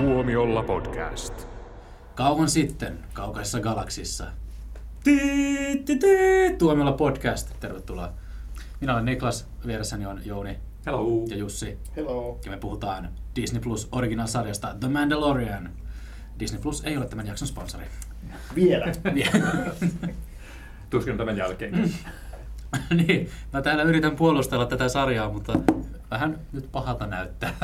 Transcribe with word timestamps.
Tuomiolla 0.00 0.62
podcast. 0.62 1.48
Kauan 2.14 2.48
sitten, 2.50 2.98
kaukaisessa 3.12 3.60
galaksissa. 3.60 4.26
Tii, 5.04 5.82
tii, 5.84 5.98
tii, 5.98 6.56
Tuomiolla 6.58 6.92
podcast. 6.92 7.50
Tervetuloa. 7.60 8.12
Minä 8.80 8.92
olen 8.92 9.04
Niklas, 9.04 9.48
vieressäni 9.66 10.06
on 10.06 10.20
Jouni 10.24 10.58
Hello. 10.86 11.24
ja 11.28 11.36
Jussi. 11.36 11.78
Hello. 11.96 12.38
Ja 12.44 12.50
me 12.50 12.56
puhutaan 12.56 13.08
Disney 13.36 13.62
Plus 13.62 13.88
original-sarjasta 13.92 14.74
The 14.80 14.88
Mandalorian. 14.88 15.70
Disney 16.38 16.60
Plus 16.60 16.84
ei 16.84 16.96
ole 16.96 17.06
tämän 17.06 17.26
jakson 17.26 17.48
sponsori. 17.48 17.84
Vielä. 18.54 18.86
Tuskin 20.90 21.16
tämän 21.16 21.36
jälkeen. 21.36 21.74
niin, 23.06 23.30
mä 23.52 23.62
täällä 23.62 23.82
yritän 23.82 24.16
puolustella 24.16 24.66
tätä 24.66 24.88
sarjaa, 24.88 25.32
mutta 25.32 25.52
vähän 26.10 26.38
nyt 26.52 26.72
pahalta 26.72 27.06
näyttää. 27.06 27.54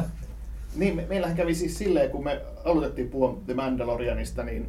Niin, 0.76 0.96
me, 0.96 1.06
meillähän 1.08 1.36
kävi 1.36 1.54
siis 1.54 1.78
silleen, 1.78 2.10
kun 2.10 2.24
me 2.24 2.40
aloitettiin 2.64 3.08
puhua 3.08 3.38
The 3.46 3.54
Mandalorianista, 3.54 4.42
niin 4.42 4.68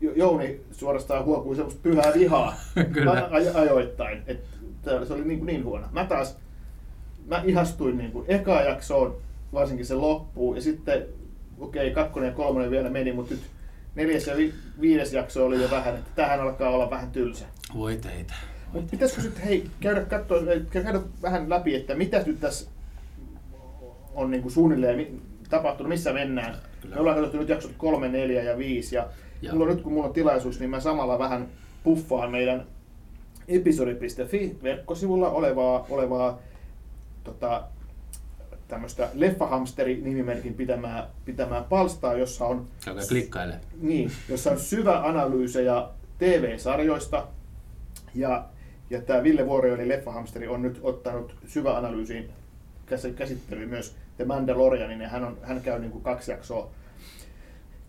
Jo- 0.00 0.12
Jouni 0.16 0.60
suorastaan 0.72 1.24
huokui 1.24 1.56
semmoista 1.56 1.80
pyhää 1.82 2.12
vihaa 2.14 2.54
Kyllä. 2.92 3.10
a- 3.12 3.16
a- 3.16 3.60
ajoittain. 3.60 4.22
Et 4.26 4.44
tää- 4.82 5.04
se 5.04 5.12
oli 5.12 5.24
niin, 5.24 5.38
kuin 5.38 5.46
niin 5.46 5.64
huono. 5.64 5.86
Mä 5.92 6.04
taas, 6.04 6.36
mä 7.26 7.42
ihastuin 7.46 7.98
niin 7.98 8.12
kuin 8.12 8.24
eka 8.28 8.60
jaksoon, 8.62 9.16
varsinkin 9.52 9.86
se 9.86 9.94
loppuun, 9.94 10.56
ja 10.56 10.62
sitten, 10.62 11.06
okei, 11.58 11.90
okay, 11.90 12.04
kakkonen 12.04 12.28
ja 12.28 12.34
kolmonen 12.34 12.70
vielä 12.70 12.90
meni, 12.90 13.12
mutta 13.12 13.34
nyt 13.34 13.42
neljäs 13.94 14.26
ja 14.26 14.36
vi- 14.36 14.54
viides 14.80 15.12
jakso 15.12 15.46
oli 15.46 15.62
jo 15.62 15.70
vähän, 15.70 15.94
että 15.96 16.10
tähän 16.14 16.40
alkaa 16.40 16.70
olla 16.70 16.90
vähän 16.90 17.10
tylsä. 17.10 17.44
Voi 17.74 17.96
teitä. 17.96 18.34
Mutta 18.72 18.90
pitäisikö 18.90 19.22
sitten 19.22 19.42
hei, 19.44 19.66
käydä, 19.80 20.00
katsoa, 20.00 20.38
käydä 20.70 21.00
vähän 21.22 21.50
läpi, 21.50 21.74
että 21.74 21.94
mitä 21.94 22.22
nyt 22.26 22.40
tässä 22.40 22.70
on 24.14 24.30
niin 24.30 24.42
kuin 24.42 24.52
suunnilleen 24.52 25.20
tapahtunut, 25.50 25.88
missä 25.88 26.12
mennään. 26.12 26.56
Kyllä. 26.82 26.94
Me 26.94 27.00
ollaan 27.00 27.16
katsottu 27.16 27.38
nyt 27.38 27.48
jaksot 27.48 27.72
3, 27.78 28.08
4 28.08 28.42
ja 28.42 28.58
5 28.58 28.96
ja, 28.96 29.06
Ja- 29.42 29.52
Mulla 29.52 29.66
nyt 29.66 29.80
kun 29.82 29.92
mulla 29.92 30.06
on 30.06 30.12
tilaisuus, 30.12 30.60
niin 30.60 30.70
mä 30.70 30.80
samalla 30.80 31.18
vähän 31.18 31.48
puffaan 31.84 32.30
meidän 32.30 32.66
episodi.fi 33.48 34.56
verkkosivulla 34.62 35.30
olevaa, 35.30 35.86
olevaa 35.90 36.38
tota, 37.24 37.62
tämmöistä 38.68 39.08
Leffahamsteri-nimimerkin 39.14 40.54
pitämää, 40.54 41.06
pitämää 41.24 41.62
palstaa, 41.62 42.14
jossa 42.14 42.46
on 42.46 42.66
Käykää 42.84 43.04
klikkaile. 43.08 43.54
niin, 43.80 44.10
jossa 44.28 44.50
on 44.50 44.60
syvä 44.60 45.00
analyysejä 45.06 45.86
TV-sarjoista. 46.18 47.26
Ja, 48.14 48.44
ja 48.90 49.02
tämä 49.02 49.22
Ville 49.22 49.46
Vuori, 49.46 49.70
eli 49.70 49.88
Leffahamsteri, 49.88 50.48
on 50.48 50.62
nyt 50.62 50.78
ottanut 50.82 51.34
syvä 51.46 51.76
analyysiin 52.88 53.14
käs- 53.14 53.18
käsittelyyn 53.18 53.68
myös 53.68 53.96
The 54.16 54.24
Mandalorianin, 54.24 55.00
ja 55.00 55.08
hän, 55.08 55.24
on, 55.24 55.38
hän 55.42 55.60
käy 55.60 55.78
niin 55.78 55.92
kuin 55.92 56.04
kaksi 56.04 56.30
jaksoa 56.30 56.70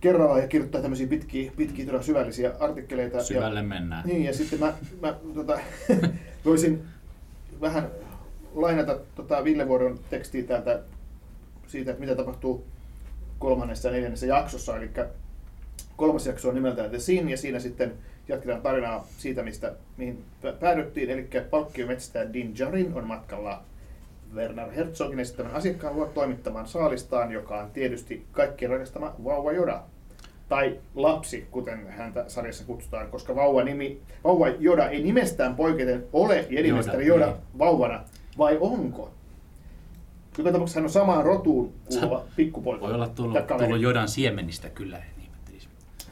kerrallaan 0.01 0.41
ja 0.41 0.47
kirjoittaa 0.47 0.81
tämmöisiä 0.81 1.07
pitkiä, 1.07 1.51
pitkiä 1.57 1.85
todella 1.85 2.03
syvällisiä 2.03 2.51
artikkeleita. 2.59 3.23
Syvälle 3.23 3.59
ja, 3.59 3.63
mennään. 3.63 4.07
Niin, 4.07 4.23
ja 4.23 4.33
sitten 4.33 4.59
mä, 4.59 4.73
mä 5.01 5.15
tota, 5.33 5.59
voisin 6.45 6.83
vähän 7.61 7.89
lainata 8.53 8.99
tota 9.15 9.43
Ville 9.43 9.67
Vuoron 9.67 9.99
tekstiä 10.09 10.43
täältä 10.43 10.79
siitä, 11.67 11.91
että 11.91 12.01
mitä 12.01 12.15
tapahtuu 12.15 12.65
kolmannessa 13.39 13.87
ja 13.87 13.93
neljännessä 13.93 14.25
jaksossa. 14.25 14.77
Eli 14.77 14.89
kolmas 15.95 16.25
jakso 16.25 16.49
on 16.49 16.55
nimeltään 16.55 16.89
The 16.89 16.99
Sin, 16.99 17.29
ja 17.29 17.37
siinä 17.37 17.59
sitten 17.59 17.93
jatketaan 18.27 18.61
tarinaa 18.61 19.07
siitä, 19.17 19.43
mistä, 19.43 19.73
mihin 19.97 20.23
pä- 20.43 20.53
päädyttiin. 20.59 21.09
Eli 21.09 21.27
palkkiometsästäjä 21.49 22.33
Din 22.33 22.55
Djarin 22.55 22.93
on 22.93 23.07
matkalla 23.07 23.63
Werner 24.35 24.71
Herzogin 24.71 25.19
esittämän 25.19 25.51
asiakkaan 25.55 25.95
luo 25.95 26.05
toimittamaan 26.05 26.67
saalistaan, 26.67 27.31
joka 27.31 27.59
on 27.59 27.71
tietysti 27.71 28.25
kaikkien 28.31 28.71
rakastama 28.71 29.15
Vauva 29.23 29.51
Joda. 29.51 29.81
Tai 30.49 30.79
lapsi, 30.95 31.47
kuten 31.51 31.87
häntä 31.87 32.25
sarjassa 32.27 32.63
kutsutaan, 32.65 33.07
koska 33.11 33.35
vauva, 33.35 33.63
nimi, 33.63 34.01
vauva 34.23 34.47
Joda 34.47 34.89
ei 34.89 35.03
nimestään 35.03 35.55
poiketen 35.55 36.03
ole 36.13 36.47
jedimestari 36.49 37.05
Yoda, 37.07 37.25
Joda 37.25 37.31
niin. 37.37 37.59
vauvana, 37.59 38.03
vai 38.37 38.57
onko? 38.59 39.11
Joka 40.37 40.51
tapauksessa 40.51 40.79
hän 40.79 40.85
on 40.85 40.91
samaan 40.91 41.25
rotuun 41.25 41.73
kuuluva 41.85 42.23
pikkupoika. 42.35 42.85
Voi 42.85 42.93
olla 42.93 43.07
tullut, 43.07 43.37
tullut 43.57 43.81
jodan 43.81 44.07
siemenistä 44.07 44.69
kyllä. 44.69 44.97
Niin. 45.17 45.29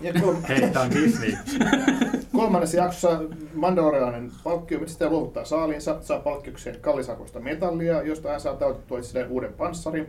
Ja 0.01 0.21
kol- 0.21 0.35
Hei, 0.47 0.69
tää 0.69 0.81
on 0.81 0.91
Disney. 0.91 1.33
kolmannessa 2.37 2.77
jaksossa 2.77 3.21
Mandalorianen 3.53 4.31
palkkiometsästäjä 4.43 5.09
luovuttaa 5.09 5.45
saaliinsa, 5.45 5.97
saa 6.01 6.19
palkkiokseen 6.19 6.81
kallisarvoista 6.81 7.39
metallia, 7.39 8.03
josta 8.03 8.29
hän 8.29 8.41
saa 8.41 8.55
täytettyä 8.55 8.99
itselleen 8.99 9.31
uuden 9.31 9.53
panssarin. 9.53 10.07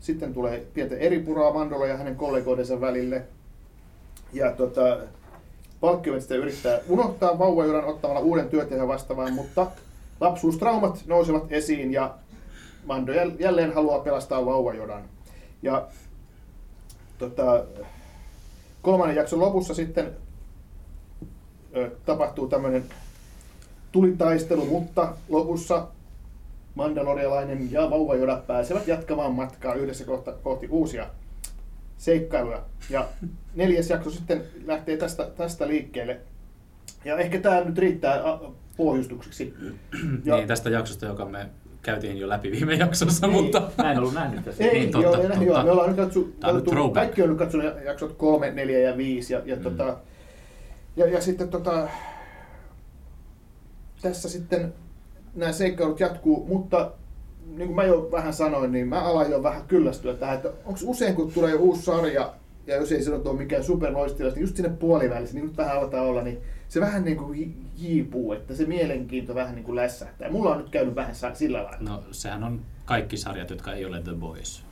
Sitten 0.00 0.34
tulee 0.34 0.66
pientä 0.74 0.96
eripuraa 0.96 1.52
Mandola 1.52 1.86
ja 1.86 1.96
hänen 1.96 2.16
kollegoidensa 2.16 2.80
välille. 2.80 3.22
Ja 4.32 4.52
tota, 4.52 4.98
palkkiometsästäjä 5.80 6.40
yrittää 6.40 6.78
unohtaa 6.88 7.38
vauvajuran 7.38 7.84
ottamalla 7.84 8.20
uuden 8.20 8.48
työtehön 8.48 8.88
vastaavaan, 8.88 9.32
mutta 9.32 9.66
lapsuustraumat 10.20 11.02
nousevat 11.06 11.52
esiin 11.52 11.92
ja 11.92 12.14
Mando 12.86 13.12
jäl- 13.12 13.36
jälleen 13.38 13.74
haluaa 13.74 13.98
pelastaa 13.98 14.46
vauvajodan. 14.46 15.02
Ja 15.62 15.86
tota, 17.18 17.64
kolmannen 18.82 19.16
jakson 19.16 19.40
lopussa 19.40 19.74
sitten 19.74 20.23
tapahtuu 22.06 22.46
tämmöinen 22.48 22.84
tulitaistelu, 23.92 24.64
mutta 24.66 25.12
lopussa 25.28 25.86
Mandalorialainen 26.74 27.72
ja 27.72 27.90
Vauva 27.90 28.14
Yoda 28.14 28.42
pääsevät 28.46 28.88
jatkamaan 28.88 29.32
matkaa 29.32 29.74
yhdessä 29.74 30.04
kohta, 30.04 30.32
kohti 30.32 30.68
uusia 30.70 31.06
seikkailuja. 31.98 32.62
Ja 32.90 33.08
neljäs 33.54 33.90
jakso 33.90 34.10
sitten 34.10 34.42
lähtee 34.66 34.96
tästä, 34.96 35.30
tästä 35.36 35.68
liikkeelle. 35.68 36.20
Ja 37.04 37.18
ehkä 37.18 37.40
tämä 37.40 37.60
nyt 37.60 37.78
riittää 37.78 38.20
pohjustukseksi. 38.76 39.54
Ja, 40.24 40.36
Niin, 40.36 40.48
tästä 40.48 40.70
jaksosta, 40.70 41.06
joka 41.06 41.24
me 41.24 41.46
käytiin 41.82 42.18
jo 42.18 42.28
läpi 42.28 42.50
viime 42.50 42.74
jaksossa, 42.74 43.26
Niin. 43.26 43.42
mutta... 43.42 43.62
Mä 43.78 43.92
en 43.92 43.98
ollut 43.98 44.14
nähnyt 44.14 44.44
tässä. 44.44 44.64
Ei, 44.64 44.72
Niin, 44.72 44.90
totta, 44.90 45.06
joo, 45.06 45.16
totta. 45.28 45.44
joo, 45.44 45.62
me 45.64 45.70
ollaan 45.70 45.88
nyt 45.88 45.96
katsu, 45.96 46.32
throwback. 46.64 46.94
kaikki 46.94 47.22
on 47.22 47.28
nyt 47.28 47.38
katsonut 47.38 47.72
jaksot 47.84 48.12
3, 48.16 48.50
4 48.50 48.78
ja 48.78 48.96
5 48.96 49.32
ja, 49.32 49.42
ja, 49.44 49.56
Mm. 49.56 49.62
tota, 49.62 49.96
ja, 50.96 51.06
ja 51.06 51.20
sitten 51.20 51.48
tota, 51.48 51.88
tässä 54.02 54.28
sitten 54.28 54.74
nämä 55.34 55.52
seikkailut 55.52 56.00
jatkuu, 56.00 56.46
mutta 56.46 56.92
niin 57.46 57.66
kuin 57.68 57.76
mä 57.76 57.84
jo 57.84 58.08
vähän 58.12 58.32
sanoin, 58.34 58.72
niin 58.72 58.88
mä 58.88 59.00
alan 59.02 59.30
jo 59.30 59.42
vähän 59.42 59.64
kyllästyä 59.64 60.14
tähän, 60.14 60.36
että 60.36 60.48
onko 60.64 60.80
usein 60.84 61.14
kun 61.14 61.32
tulee 61.32 61.54
uusi 61.54 61.82
sarja, 61.82 62.34
ja 62.66 62.76
jos 62.76 62.92
ei 62.92 63.02
se 63.02 63.14
ole 63.14 63.38
mikään 63.38 63.64
superloistilas, 63.64 64.34
niin 64.34 64.40
just 64.40 64.56
sinne 64.56 64.70
puolivälissä, 64.70 65.34
niin 65.34 65.46
nyt 65.46 65.56
vähän 65.56 65.76
aletaan 65.78 66.06
olla, 66.06 66.22
niin 66.22 66.38
se 66.68 66.80
vähän 66.80 67.04
niin 67.04 67.16
kuin 67.16 67.34
hi- 67.34 67.56
hiipuu, 67.80 68.32
että 68.32 68.54
se 68.54 68.64
mielenkiinto 68.66 69.34
vähän 69.34 69.54
niin 69.54 69.64
kuin 69.64 69.76
lässähtää. 69.76 70.30
Mulla 70.30 70.50
on 70.50 70.58
nyt 70.58 70.70
käynyt 70.70 70.94
vähän 70.94 71.14
sillä 71.34 71.62
lailla. 71.62 71.78
No, 71.90 72.02
sehän 72.10 72.44
on 72.44 72.60
kaikki 72.84 73.16
sarjat, 73.16 73.50
jotka 73.50 73.72
ei 73.72 73.84
ole 73.84 74.02
The 74.02 74.12
Boys 74.14 74.64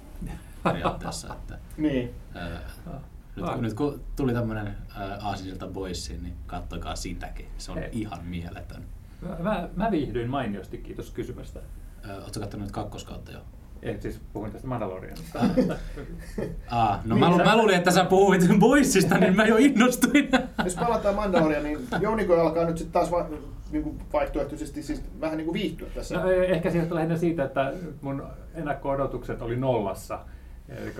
periaatteessa. 0.64 1.34
Että, 1.34 1.58
Niin. 1.76 2.10
ää, 2.34 2.60
nyt, 3.36 3.44
Ah. 3.44 3.60
nyt 3.60 3.74
kun 3.74 4.00
tuli 4.16 4.32
tämmöinen 4.32 4.74
Aasisilta 5.22 5.66
Boysiin, 5.66 6.22
niin 6.22 6.34
kattokaa 6.46 6.96
sitäkin. 6.96 7.46
Se 7.58 7.72
on 7.72 7.78
Hei. 7.78 7.88
ihan 7.92 8.24
mieletön. 8.24 8.82
Mä, 9.22 9.36
mä, 9.42 9.68
mä 9.76 9.90
viihdyin 9.90 10.30
mainiosti, 10.30 10.78
kiitos 10.78 11.10
kysymästä. 11.10 11.60
Oletko 12.22 12.40
kattonut 12.40 12.66
nyt 12.66 12.72
kakkoskautta 12.72 13.32
jo? 13.32 13.38
En 13.82 14.02
siis 14.02 14.20
puhun 14.32 14.50
tästä 14.50 14.68
Mandalorianista. 14.68 15.38
Aa, 16.70 17.00
no 17.04 17.14
Niin, 17.14 17.30
mä, 17.30 17.36
sä- 17.36 17.44
mä 17.44 17.56
luulin, 17.56 17.74
että 17.76 17.90
sä 17.90 18.04
puhuit 18.04 18.42
Boysista, 18.58 19.18
niin 19.18 19.36
mä 19.36 19.44
jo 19.46 19.56
innostuin. 19.56 20.28
Jos 20.64 20.74
palataan 20.76 21.14
Mandalorian, 21.14 21.62
niin 21.62 21.78
Jouniko 22.00 22.40
alkaa 22.40 22.64
nyt 22.64 22.78
sitten 22.78 22.92
taas 22.92 23.10
va- 23.10 23.28
niin 23.70 23.82
kuin 23.82 23.98
vaihtoehtoisesti 24.12 24.82
siis 24.82 25.02
vähän 25.20 25.36
niin 25.36 25.44
kuin 25.44 25.54
viihtyä 25.54 25.88
tässä. 25.94 26.14
No, 26.20 26.30
eh, 26.30 26.50
ehkä 26.50 26.68
johtuu 26.70 26.94
lähinnä 26.94 27.16
siitä, 27.16 27.44
että 27.44 27.72
mun 28.02 28.22
ennakko-odotukset 28.54 29.42
oli 29.42 29.56
nollassa. 29.56 30.18
Eli 30.76 30.94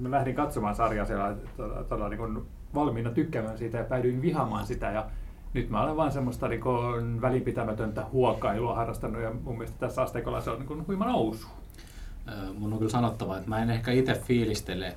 mä 0.00 0.10
lähdin 0.10 0.34
katsomaan 0.34 0.74
sarjaa 0.74 1.06
siellä 1.06 1.36
todella, 1.56 1.84
todella 1.84 2.08
niin 2.08 2.18
kuin 2.18 2.42
valmiina 2.74 3.10
tykkäämään 3.10 3.58
siitä 3.58 3.78
ja 3.78 3.84
päädyin 3.84 4.22
vihaamaan 4.22 4.66
sitä. 4.66 4.90
Ja 4.90 5.06
nyt 5.54 5.70
mä 5.70 5.82
olen 5.82 5.96
vaan 5.96 6.12
semmoista 6.12 6.48
niin 6.48 6.60
kuin 6.60 7.20
välinpitämätöntä 7.20 8.04
huokailua 8.12 8.74
harrastanut 8.74 9.22
ja 9.22 9.30
mun 9.44 9.58
mielestä 9.58 9.78
tässä 9.78 10.02
asteikolla 10.02 10.40
se 10.40 10.50
on 10.50 10.58
niin 10.58 10.66
kuin 10.68 10.86
huima 10.86 11.04
nousu. 11.04 11.48
Ö, 12.28 12.52
Mun 12.58 12.72
on 12.72 12.78
kyllä 12.78 12.90
sanottava, 12.90 13.36
että 13.36 13.48
mä 13.48 13.62
en 13.62 13.70
ehkä 13.70 13.90
itse 13.92 14.14
fiilistele 14.14 14.96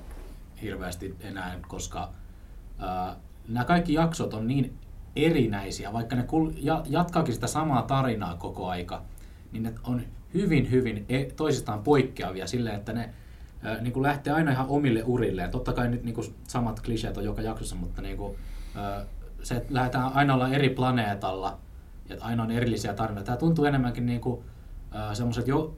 hirveästi 0.62 1.14
enää, 1.20 1.58
koska 1.68 2.08
ää, 2.78 3.16
nämä 3.48 3.64
kaikki 3.64 3.92
jaksot 3.94 4.34
on 4.34 4.46
niin 4.46 4.74
erinäisiä, 5.16 5.92
vaikka 5.92 6.16
ne 6.16 6.22
kul- 6.22 6.52
ja, 6.56 6.82
jatkaakin 6.88 7.34
sitä 7.34 7.46
samaa 7.46 7.82
tarinaa 7.82 8.36
koko 8.36 8.68
aika, 8.68 9.02
niin 9.52 9.62
ne 9.62 9.72
on 9.84 10.02
hyvin, 10.34 10.70
hyvin 10.70 11.04
e- 11.08 11.24
toisistaan 11.24 11.82
poikkeavia 11.82 12.46
silleen, 12.46 12.76
että 12.76 12.92
ne 12.92 13.10
ää, 13.64 13.80
niin 13.80 13.92
kuin 13.92 14.02
lähtee 14.02 14.32
aina 14.32 14.50
ihan 14.52 14.66
omille 14.68 15.02
urilleen. 15.02 15.50
Totta 15.50 15.72
kai 15.72 15.88
nyt 15.88 16.04
niin 16.04 16.14
kuin 16.14 16.34
samat 16.48 16.80
kliseet 16.80 17.16
on 17.16 17.24
joka 17.24 17.42
jaksossa, 17.42 17.76
mutta 17.76 18.02
niin 18.02 18.16
kuin, 18.16 18.36
ää, 18.74 19.04
se, 19.42 19.54
että 19.54 19.74
lähdetään 19.74 20.12
aina 20.12 20.34
olla 20.34 20.48
eri 20.48 20.70
planeetalla 20.70 21.58
ja 22.08 22.16
aina 22.20 22.42
on 22.42 22.50
erillisiä 22.50 22.94
tarinoita. 22.94 23.26
Tämä 23.26 23.36
tuntuu 23.36 23.64
enemmänkin 23.64 24.06
niin 24.06 24.20
kuin, 24.20 24.44
ää, 24.92 25.14
semmoiset 25.14 25.48
jo, 25.48 25.76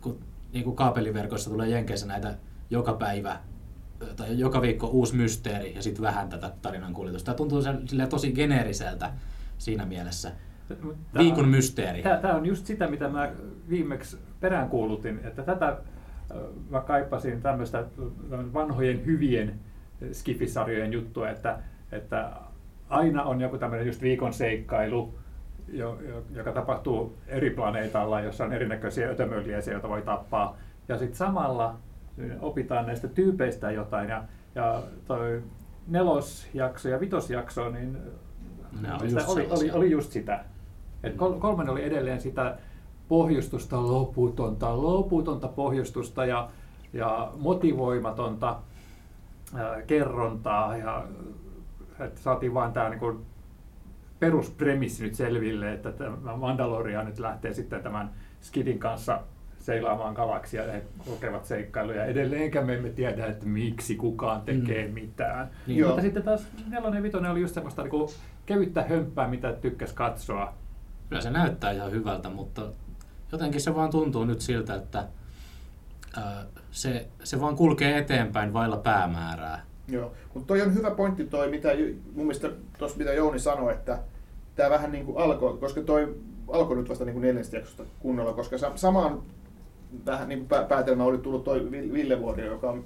kun 0.00 0.18
niin 0.52 0.64
kuin 0.64 0.76
kaapeliverkoissa 0.76 1.50
tulee 1.50 1.68
Jenkeissä 1.68 2.06
näitä 2.06 2.34
joka 2.70 2.92
päivä 2.92 3.38
tai 4.16 4.38
joka 4.38 4.62
viikko 4.62 4.86
uusi 4.86 5.16
mysteeri 5.16 5.74
ja 5.74 5.82
sitten 5.82 6.02
vähän 6.02 6.28
tätä 6.28 6.52
tarinan 6.62 6.94
kuljetusta. 6.94 7.24
Tämä 7.26 7.36
tuntuu 7.36 7.62
silleen 7.86 8.08
tosi 8.08 8.32
geneeriseltä 8.32 9.12
siinä 9.58 9.86
mielessä. 9.86 10.32
Tää 10.68 11.22
Viikon 11.22 11.44
on- 11.44 11.50
mysteeri. 11.50 12.02
Tämä 12.02 12.34
on 12.34 12.46
just 12.46 12.66
sitä, 12.66 12.86
mitä 12.86 13.08
mä 13.08 13.30
viimeksi 13.68 14.18
peräänkuulutin, 14.40 15.20
että 15.24 15.42
tätä 15.42 15.78
mä 16.70 16.80
kaipasin 16.80 17.42
tämmöistä 17.42 17.84
vanhojen 18.54 19.06
hyvien 19.06 19.60
skifisarjojen 20.12 20.92
juttua, 20.92 21.30
että, 21.30 21.58
että 21.92 22.32
aina 22.88 23.22
on 23.22 23.40
joku 23.40 23.58
tämmöinen 23.58 23.86
just 23.86 24.02
viikon 24.02 24.32
seikkailu, 24.32 25.14
jo, 25.68 25.98
jo, 26.08 26.22
joka 26.30 26.52
tapahtuu 26.52 27.18
eri 27.26 27.50
planeetalla, 27.50 28.20
jossa 28.20 28.44
on 28.44 28.52
erinäköisiä 28.52 29.10
ötömölliäisiä, 29.10 29.72
joita 29.72 29.88
voi 29.88 30.02
tappaa. 30.02 30.56
Ja 30.88 30.98
sitten 30.98 31.16
samalla 31.16 31.78
opitaan 32.40 32.86
näistä 32.86 33.08
tyypeistä 33.08 33.70
jotain. 33.70 34.08
Ja, 34.08 34.24
ja 34.54 34.82
toi 35.04 35.42
nelosjakso 35.86 36.88
ja 36.88 37.00
vitosjakso, 37.00 37.70
niin 37.70 37.98
just 39.02 39.28
oli, 39.28 39.46
oli, 39.50 39.70
oli 39.70 39.90
just 39.90 40.12
sitä. 40.12 40.44
Et 41.02 41.14
kol- 41.14 41.38
kolmen 41.38 41.70
oli 41.70 41.84
edelleen 41.84 42.20
sitä 42.20 42.58
pohjustusta, 43.08 43.82
loputonta, 43.82 44.82
loputonta 44.82 45.48
pohjustusta 45.48 46.24
ja, 46.26 46.48
ja 46.92 47.32
motivoimatonta 47.38 48.56
ää, 49.54 49.82
kerrontaa. 49.82 50.76
Ja, 50.76 51.04
että 52.00 52.20
saatiin 52.20 52.54
vain 52.54 52.72
tämä 52.72 52.88
niinku 52.88 53.20
peruspremissi 54.18 55.04
nyt 55.04 55.14
selville, 55.14 55.72
että 55.72 55.92
tämä 55.92 56.36
Mandalorian 56.36 57.06
nyt 57.06 57.18
lähtee 57.18 57.54
sitten 57.54 57.82
tämän 57.82 58.10
Skidin 58.40 58.78
kanssa 58.78 59.20
seilaamaan 59.58 60.14
galaksia 60.14 60.64
ja 60.64 60.72
he 60.72 60.82
kokevat 61.10 61.44
seikkailuja. 61.44 62.04
Edelleenkään 62.04 62.66
me 62.66 62.74
emme 62.74 62.90
tiedä, 62.90 63.26
että 63.26 63.46
miksi 63.46 63.96
kukaan 63.96 64.40
tekee 64.40 64.88
Mm. 64.88 64.94
mitään. 64.94 65.50
Niin. 65.66 65.78
Joo. 65.78 65.88
Mutta 65.88 66.02
sitten 66.02 66.22
taas 66.22 66.46
nelonen 66.70 66.96
ja 66.98 67.02
vitonen 67.02 67.30
oli 67.30 67.40
just 67.40 67.54
semmoista 67.54 67.82
niinku 67.82 68.10
kevyttä 68.46 68.82
hömppää, 68.82 69.28
mitä 69.28 69.52
tykkäs 69.52 69.92
katsoa. 69.92 70.52
Kyllä 71.08 71.22
se 71.22 71.30
näyttää 71.30 71.72
ihan 71.72 71.90
hyvältä, 71.90 72.30
mutta 72.30 72.62
jotenkin 73.32 73.60
se 73.60 73.74
vaan 73.74 73.90
tuntuu 73.90 74.24
nyt 74.24 74.40
siltä, 74.40 74.74
että 74.74 75.04
ää, 76.16 76.46
se, 76.70 77.06
se 77.24 77.40
vaan 77.40 77.56
kulkee 77.56 77.98
eteenpäin 77.98 78.52
vailla 78.52 78.76
päämäärää. 78.76 79.62
Joo, 79.88 80.12
mutta 80.34 80.46
toi 80.46 80.62
on 80.62 80.74
hyvä 80.74 80.90
pointti 80.90 81.24
toi, 81.24 81.50
mitä 81.50 81.68
mun 82.14 82.26
mielestä 82.26 82.50
tuossa 82.78 82.98
mitä 82.98 83.12
Jouni 83.12 83.38
sanoi, 83.38 83.72
että 83.72 83.98
tämä 84.56 84.70
vähän 84.70 84.92
niin 84.92 85.06
kuin 85.06 85.18
alkoi, 85.18 85.58
koska 85.58 85.80
toi 85.80 86.16
alkoi 86.48 86.76
nyt 86.76 86.88
vasta 86.88 87.04
niin 87.04 87.12
kuin 87.12 87.20
neljännestä 87.22 87.56
jaksosta 87.56 87.82
kunnolla, 88.00 88.32
koska 88.32 88.58
sa- 88.58 88.72
samaan 88.76 89.22
vähän 90.06 90.28
niin 90.28 90.46
kuin 90.46 90.60
pä- 90.60 90.68
päätelmä 90.68 91.04
oli 91.04 91.18
tullut 91.18 91.44
toi 91.44 91.70
Vi- 91.70 91.92
Ville 91.92 92.20
Vuorio, 92.20 92.46
joka 92.52 92.70
on 92.70 92.84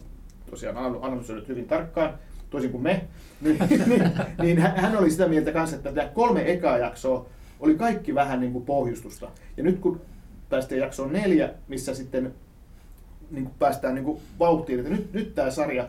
tosiaan 0.50 0.76
anal- 0.76 0.98
analysoinut 1.02 1.48
hyvin 1.48 1.69
tarkkaan, 1.69 2.14
toisin 2.50 2.70
kuin 2.70 2.82
me, 2.82 3.04
niin, 3.40 3.58
niin, 3.87 4.10
niin 4.42 4.58
hän 4.58 4.96
oli 4.96 5.10
sitä 5.10 5.28
mieltä 5.28 5.52
kanssa, 5.52 5.76
että 5.76 5.92
tämä 5.92 6.08
kolme 6.08 6.52
ekaa 6.52 6.78
jaksoa 6.78 7.26
oli 7.60 7.75
kaikki 7.75 8.14
vähän 8.14 8.40
niin 8.40 8.52
kuin 8.52 8.64
pohjustusta. 8.64 9.28
Ja 9.56 9.62
nyt 9.62 9.78
kun 9.78 10.00
päästiin 10.50 10.81
jaksoon 10.81 11.12
neljä, 11.12 11.50
missä 11.69 11.94
sitten 11.94 12.35
niin 13.31 13.44
kuin 13.44 13.55
päästään 13.58 13.94
niin 13.94 14.05
kuin 14.05 14.20
vauhtiin, 14.38 14.79
että 14.79 14.91
nyt, 14.91 15.12
nyt 15.12 15.35
tämä 15.35 15.50
sarja 15.50 15.88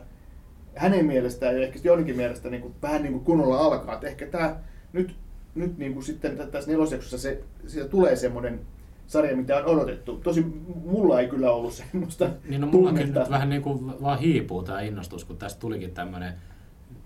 hänen 0.75 1.06
mielestään 1.06 1.56
ja 1.56 1.63
ehkä 1.63 1.80
Joninkin 1.84 2.16
mielestä 2.16 2.50
niin 2.50 2.62
kuin, 2.62 2.74
vähän 2.81 3.02
niin 3.02 3.13
kuin 3.13 3.25
kunnolla 3.25 3.58
alkaa. 3.58 3.94
Että 3.96 4.08
ehkä 4.08 4.25
tämä 4.25 4.56
nyt, 4.94 5.16
nyt 5.56 5.78
niin 5.78 5.94
kuin 5.94 6.04
sitten 6.04 6.38
tä- 6.38 6.48
tässä 6.48 6.72
nelosjaksossa 6.72 7.18
se, 7.18 7.44
siitä 7.68 7.88
tulee 7.88 8.16
semmoinen 8.16 8.60
sarja, 9.08 9.36
mitä 9.38 9.58
on 9.58 9.66
odotettu. 9.66 10.18
Tosi 10.18 10.46
mulla 10.86 11.19
ei 11.19 11.28
kyllä 11.28 11.52
ollut 11.52 11.74
semmoista 11.74 12.30
Niin 12.50 12.62
no 12.62 12.68
mullakin 12.68 12.98
tunnetta. 12.98 13.19
nyt 13.19 13.30
vähän 13.30 13.50
niin 13.50 13.62
kuin 13.62 14.02
vaan 14.02 14.19
hiipuu 14.19 14.63
tämä 14.63 14.81
innostus, 14.81 15.25
kun 15.25 15.38
tästä 15.38 15.60
tulikin 15.60 15.92
tämmöinen 15.92 16.34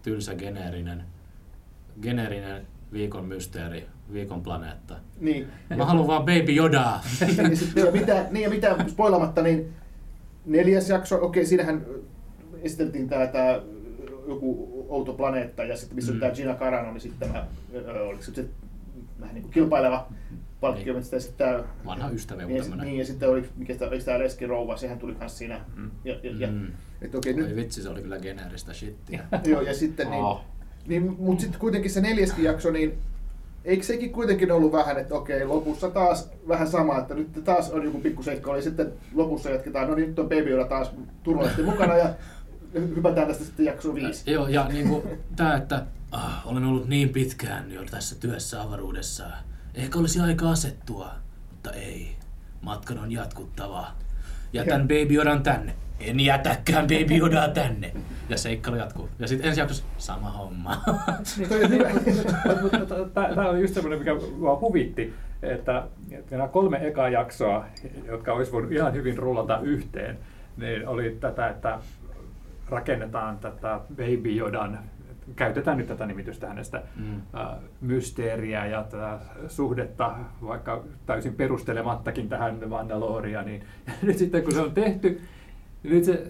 tylsä 0.02 0.36
geneerinen, 0.36 1.04
geneerinen 2.02 2.68
viikon 2.96 3.26
mysteeri, 3.26 3.86
viikon 4.14 4.44
planeetta. 4.44 4.96
Niin. 5.20 5.48
Mä 5.78 5.86
haluan 5.86 6.08
vaan 6.08 6.22
Baby 6.26 6.56
Yodaa. 6.58 7.04
ja, 7.38 7.56
sitten, 7.56 7.86
ja 7.86 7.92
mitä, 7.92 8.26
niin 8.32 8.44
ja 8.44 8.50
mitä 8.50 8.76
spoilamatta, 8.88 9.42
niin 9.42 9.74
neljäs 10.46 10.90
jakso, 10.90 11.26
okei, 11.26 11.46
siinähän 11.46 11.86
esiteltiin 12.62 13.10
tämä, 13.10 13.28
tämä 13.28 13.62
joku 14.28 14.86
outo 14.90 15.14
planeetta 15.14 15.64
ja 15.64 15.78
sitten 15.78 15.96
missä 15.96 16.12
on 16.12 16.16
Mm. 16.16 16.20
tämä 16.20 16.32
Gina 16.32 16.54
Carano, 16.56 16.92
niin 16.92 17.02
sitten 17.02 17.30
tämä, 17.30 17.46
oliko 18.10 18.22
se 18.24 18.34
se 18.34 18.46
vähän 19.20 19.34
niin 19.36 19.42
kuin 19.44 19.54
kilpaileva 19.54 20.08
palkkio, 20.62 20.94
Niin. 20.94 21.04
mutta 21.04 21.20
sitten 21.20 21.48
tämä 21.48 21.64
Vanha 21.86 22.10
ystävä 22.10 22.42
joku 22.42 22.54
niin, 22.54 22.64
tämmönen. 22.64 22.86
niin, 22.88 23.00
ja 23.00 23.06
sitten 23.06 23.30
oli, 23.30 23.50
mikä 23.58 23.74
sitä, 23.74 23.88
oliko 23.88 24.06
tämä 24.06 24.20
Leski 24.20 24.48
Rouva, 24.48 24.78
sehän 24.78 25.00
tuli 25.00 25.16
myös 25.20 25.38
siinä. 25.38 25.62
Mm. 25.76 25.92
Ja, 26.06 26.16
ja, 26.24 26.32
ja, 26.38 26.48
Mm. 26.48 26.68
et 27.02 27.16
okei, 27.16 27.34
Oi 27.34 27.40
nyt, 27.42 27.56
vitsi, 27.56 27.82
se 27.84 27.90
oli 27.90 28.02
kyllä 28.02 28.20
geneeristä 28.20 28.74
shittiä. 28.74 29.24
joo, 29.52 29.62
ja 29.62 29.74
sitten 29.74 30.10
niin, 30.10 30.24
Oh. 30.24 30.42
Niin 30.88 31.16
mutta 31.20 31.42
sitten 31.42 31.60
kuitenkin 31.60 31.92
se 31.92 32.02
neljäskin 32.02 32.46
jakso, 32.46 32.72
niin 32.72 32.98
eikö 33.66 33.84
sekin 33.84 34.12
kuitenkin 34.12 34.52
ollut 34.52 34.72
vähän, 34.72 34.98
että 34.98 35.16
okei, 35.16 35.46
lopussa 35.46 35.90
taas 35.90 36.30
vähän 36.48 36.68
sama, 36.68 37.00
että 37.00 37.14
nyt 37.14 37.44
taas 37.44 37.70
on 37.72 37.84
joku 37.86 38.00
pikku 38.00 38.24
seikka, 38.24 38.56
ja 38.56 38.62
sitten 38.62 38.94
lopussa 39.14 39.50
jatketaan, 39.50 39.88
no 39.88 39.96
niin 39.96 40.08
nyt 40.08 40.20
on 40.20 40.30
Baby 40.30 40.66
taas 40.70 40.92
turvallisesti 41.24 41.64
mukana, 41.64 41.98
ja 41.98 42.10
hypätään 42.74 43.28
tästä 43.28 43.44
sitten 43.44 43.66
jakso 43.66 43.96
viisi. 43.96 44.32
Joo, 44.32 44.48
ja 44.48 44.68
niin 44.68 44.90
kuin 44.90 45.04
tämä, 45.36 45.56
että 45.56 45.86
ah, 46.12 46.48
olen 46.48 46.64
ollut 46.64 46.88
niin 46.88 47.10
pitkään 47.10 47.72
jo 47.72 47.84
tässä 47.92 48.16
työssä 48.16 48.62
avaruudessa. 48.62 49.24
Ehkä 49.74 50.00
olisi 50.00 50.20
aika 50.20 50.52
asettua, 50.52 51.12
mutta 51.52 51.72
ei. 51.72 52.16
Matkan 52.62 52.98
on 52.98 53.12
jatkuttava. 53.12 53.88
Jätän 54.54 54.82
Ja- 54.82 54.88
Baby 54.88 55.14
Yodan 55.16 55.44
tänne. 55.44 55.76
En 56.00 56.20
jätäkään 56.20 56.88
Baby 56.88 57.16
Yodaa 57.20 57.48
tänne. 57.48 57.92
Ja 58.30 58.38
seikkailu 58.38 58.78
jatkuu. 58.80 59.10
Ja 59.20 59.28
sitten 59.28 59.48
ensi 59.48 59.62
jaksossa 59.62 59.84
sama 59.98 60.30
homma. 60.32 60.82
Hyvä. 61.50 61.90
Tämä 63.36 63.50
on 63.50 63.62
just 63.62 63.74
semmoinen, 63.74 64.00
mikä 64.00 64.16
mua 64.38 64.60
huvitti, 64.60 65.14
että, 65.42 65.84
nämä 66.32 66.48
kolme 66.48 66.88
ekaa 66.88 67.10
jaksoa, 67.10 67.66
jotka 68.08 68.34
olisi 68.34 68.52
voinut 68.52 68.72
ihan 68.72 68.94
hyvin 68.94 69.18
rullata 69.18 69.60
yhteen, 69.60 70.18
niin 70.58 70.88
oli 70.88 71.18
tätä, 71.20 71.50
että 71.50 71.80
rakennetaan 72.70 73.38
tätä 73.38 73.80
Baby 73.96 74.38
Yodan, 74.40 74.80
käytetään 75.36 75.78
nyt 75.78 75.88
tätä 75.88 76.06
nimitystä 76.06 76.48
hänestä, 76.48 76.82
Mm. 76.96 77.22
äh, 77.40 77.48
mysteeriä 77.82 78.66
ja 78.66 78.84
tätä 78.84 79.20
suhdetta, 79.48 80.16
vaikka 80.42 80.84
täysin 81.06 81.34
perustelemattakin 81.34 82.30
tähän 82.30 82.70
Mandalorianiin. 82.70 83.64
Nyt 84.02 84.18
sitten 84.18 84.44
kun 84.44 84.54
se 84.54 84.60
on 84.60 84.72
tehty, 84.72 85.10
niin 85.10 85.22
nyt 85.90 86.04
se 86.04 86.24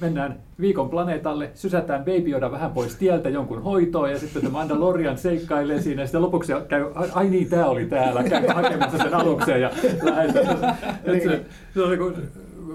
mennään 0.00 0.36
viikon 0.60 0.90
planeetalle, 0.90 1.50
sysätään 1.54 2.04
Baby 2.04 2.30
Yoda 2.30 2.50
vähän 2.50 2.70
pois 2.70 2.96
tieltä 2.96 3.28
jonkun 3.28 3.62
hoitoon 3.62 4.10
ja 4.10 4.18
sitten 4.18 4.42
se 4.42 4.48
Mandalorian 4.48 5.18
seikkailee 5.18 5.82
siinä 5.82 6.02
ja 6.02 6.06
sitten 6.06 6.22
lopuksi 6.22 6.52
käy, 6.68 6.86
ai- 7.12 7.28
niin, 7.28 7.50
tämä 7.50 7.66
oli 7.66 7.86
täällä, 7.86 8.24
käy 8.24 8.46
hakemassa 8.46 8.98
sen 8.98 9.14
aluksen 9.14 9.60
ja 9.60 9.70
lähetään. 10.02 10.76
Niin. 11.06 11.22
se, 11.30 11.44
se 11.74 11.82
on 11.82 11.88
niin 11.88 11.98
kuin, 11.98 12.14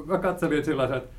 mä 0.05 0.17
katselin 0.17 0.65
sellaisen, 0.65 0.97
että 0.97 1.09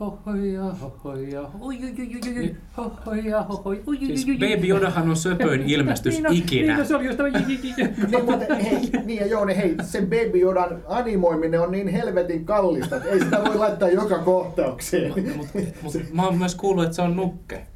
hohoja, 0.00 0.62
hohoja, 0.62 1.40
oi, 1.40 1.50
oi, 1.60 1.94
oi, 1.98 2.20
oi, 2.24 2.38
oi, 2.38 2.56
hohoja, 2.76 3.42
hohoja, 3.42 3.80
oi, 3.86 3.98
oi, 4.00 4.06
Siis 4.06 4.26
oi, 4.28 4.30
oi. 4.30 4.56
Baby 4.56 4.68
Yodahan 4.68 5.10
on 5.10 5.16
söpöin 5.16 5.62
ilmestys 5.62 6.14
Niin, 6.14 6.22
no, 6.22 6.30
ikinä. 6.32 6.66
Niin, 6.66 6.78
no, 6.78 6.84
se 6.84 6.96
oli 6.96 7.04
just 7.04 7.16
tämä 7.16 7.28
niin, 7.28 8.24
mutta 8.24 8.54
hei, 8.54 8.90
niin 9.04 9.20
ja 9.20 9.26
joo, 9.26 9.44
niin 9.44 9.56
hei, 9.56 9.76
sen 9.82 10.02
Baby 10.04 10.40
Yodan 10.40 10.82
animoiminen 10.88 11.60
on 11.60 11.70
niin 11.70 11.88
helvetin 11.88 12.44
kallista, 12.44 12.96
että 12.96 13.08
ei 13.08 13.20
sitä 13.20 13.42
voi 13.44 13.56
laittaa 13.56 13.88
joka 13.88 14.18
kohtaukseen. 14.18 15.12
Mut, 15.36 15.46
mut, 15.82 15.94
mä 16.12 16.24
oon 16.24 16.38
myös 16.38 16.54
kuullut, 16.54 16.84
että 16.84 16.96
se 16.96 17.02
on 17.02 17.16
nukke. 17.16 17.66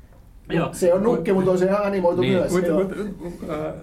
Joo. 0.49 0.69
Se 0.73 0.95
on 0.95 1.02
nukke, 1.02 1.33
mutta 1.33 1.50
on 1.50 1.59
se 1.59 1.71
animoitu 1.71 2.21
Niin, 2.21 2.33
myös. 2.38 2.54
Äh, 2.54 3.75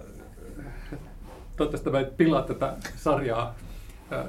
toivottavasti 1.58 1.90
mä 1.90 2.00
en 2.00 2.08
pilaa 2.18 2.42
tätä 2.42 2.78
sarjaa 2.96 3.56
äh, 4.14 4.26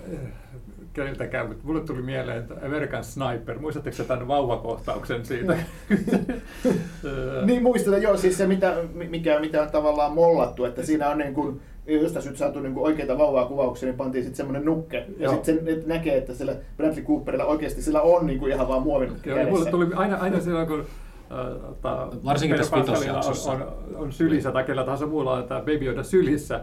keneltäkään, 0.92 1.48
mutta 1.48 1.66
mulle 1.66 1.80
tuli 1.80 2.02
mieleen, 2.02 2.38
että 2.38 2.54
American 2.66 3.04
Sniper, 3.04 3.58
muistatteko 3.58 3.96
te 3.96 4.04
tämän 4.04 4.28
vauvakohtauksen 4.28 5.26
siitä? 5.26 5.52
Äh, 5.52 5.66
Niin 7.46 7.62
muistetaan, 7.62 8.02
joo, 8.02 8.16
siis 8.16 8.38
se 8.38 8.46
mitä, 8.46 8.76
mikä, 8.94 9.40
mitä 9.40 9.62
on 9.62 9.70
tavallaan 9.70 10.12
mollattu, 10.12 10.64
että 10.64 10.82
siinä 10.82 11.08
on 11.08 11.18
niin 11.18 11.34
kuin, 11.34 11.60
jos 11.86 12.12
tässä 12.12 12.30
nyt 12.30 12.38
saatu 12.38 12.60
niin 12.60 12.74
kuin 12.74 12.84
oikeita 12.84 13.18
vauvaa 13.18 13.44
kuvauksia, 13.46 13.86
niin 13.86 13.96
pantiin 13.96 14.24
sitten 14.24 14.36
semmoinen 14.36 14.64
nukke. 14.64 15.06
Ja 15.18 15.30
sitten 15.30 15.58
sen 15.58 15.68
että 15.68 15.88
näkee, 15.88 16.16
että 16.16 16.34
sillä 16.34 16.54
Bradley 16.76 17.04
Cooperilla 17.04 17.44
oikeasti 17.44 17.82
sillä 17.82 18.02
on 18.02 18.26
niin 18.26 18.38
kuin 18.38 18.52
ihan 18.52 18.68
vaan 18.68 18.82
muovinukki 18.82 19.30
Joo, 19.30 19.38
ja 19.38 19.44
mulle 19.44 19.58
kädessä. 19.58 19.70
tuli 19.70 19.86
aina, 19.94 20.16
aina 20.16 20.40
silloin, 20.40 20.66
kun 20.66 20.80
äh, 20.80 21.60
tota, 21.60 22.08
Varsinkin 22.24 22.58
tässä 22.58 22.76
vitosjaksossa. 22.76 23.52
on, 23.52 23.62
on, 23.62 23.96
on 23.96 24.12
sylissä 24.12 24.52
tai 24.52 24.64
kellä 24.64 24.84
tahansa 24.84 25.06
muulla 25.06 25.32
on 25.32 25.44
tämä 25.44 25.60
Baby 25.60 25.84
Yoda 25.84 26.02
sylissä, 26.02 26.60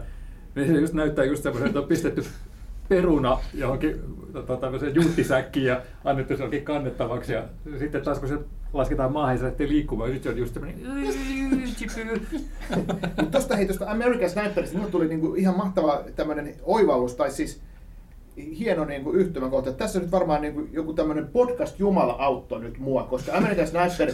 niin 0.54 0.66
se 0.66 0.72
just 0.72 0.94
näyttää 0.94 1.24
just 1.24 1.42
semmoisen, 1.42 1.66
että 1.66 1.80
on 1.80 1.88
pistetty 1.88 2.24
peruna 2.90 3.38
johonkin 3.54 4.00
tota, 4.32 4.56
tämmöiseen 4.56 4.94
juuttisäkkiin 4.94 5.66
ja 5.66 5.82
annettu 6.04 6.36
se 6.36 6.40
johonkin 6.42 6.64
kannettavaksi. 6.64 7.32
Ja 7.32 7.42
sitten 7.78 8.02
taas 8.02 8.18
kun 8.18 8.28
se 8.28 8.38
lasketaan 8.72 9.12
maahan 9.12 9.34
ja 9.34 9.38
se 9.38 9.44
lähtee 9.44 9.68
liikkumaan, 9.68 10.10
sitten 10.10 10.32
se 10.32 10.34
on 10.34 10.38
just. 10.38 10.58
Mutta 13.16 13.30
tuosta 13.30 13.56
hei, 13.56 13.66
tuosta 13.66 13.90
American 13.90 14.30
Sniperista 14.30 14.78
mulle 14.78 14.90
tuli 14.90 15.08
niinku 15.08 15.34
ihan 15.34 15.56
mahtava 15.56 16.04
tämmöinen 16.16 16.54
oivallus, 16.62 17.14
tai 17.14 17.30
siis 17.30 17.60
hieno 18.36 18.84
niin 18.84 19.04
kuin 19.04 19.16
yhtymäkohta. 19.16 19.72
Tässä 19.72 20.00
nyt 20.00 20.10
varmaan 20.10 20.40
niin 20.42 20.54
kuin 20.54 20.68
joku 20.72 20.92
tämmöinen 20.92 21.28
podcast 21.28 21.78
Jumala 21.78 22.12
auttoi 22.12 22.60
nyt 22.60 22.78
mua, 22.78 23.02
koska 23.02 23.32
American 23.36 23.66
Sniper 23.66 24.12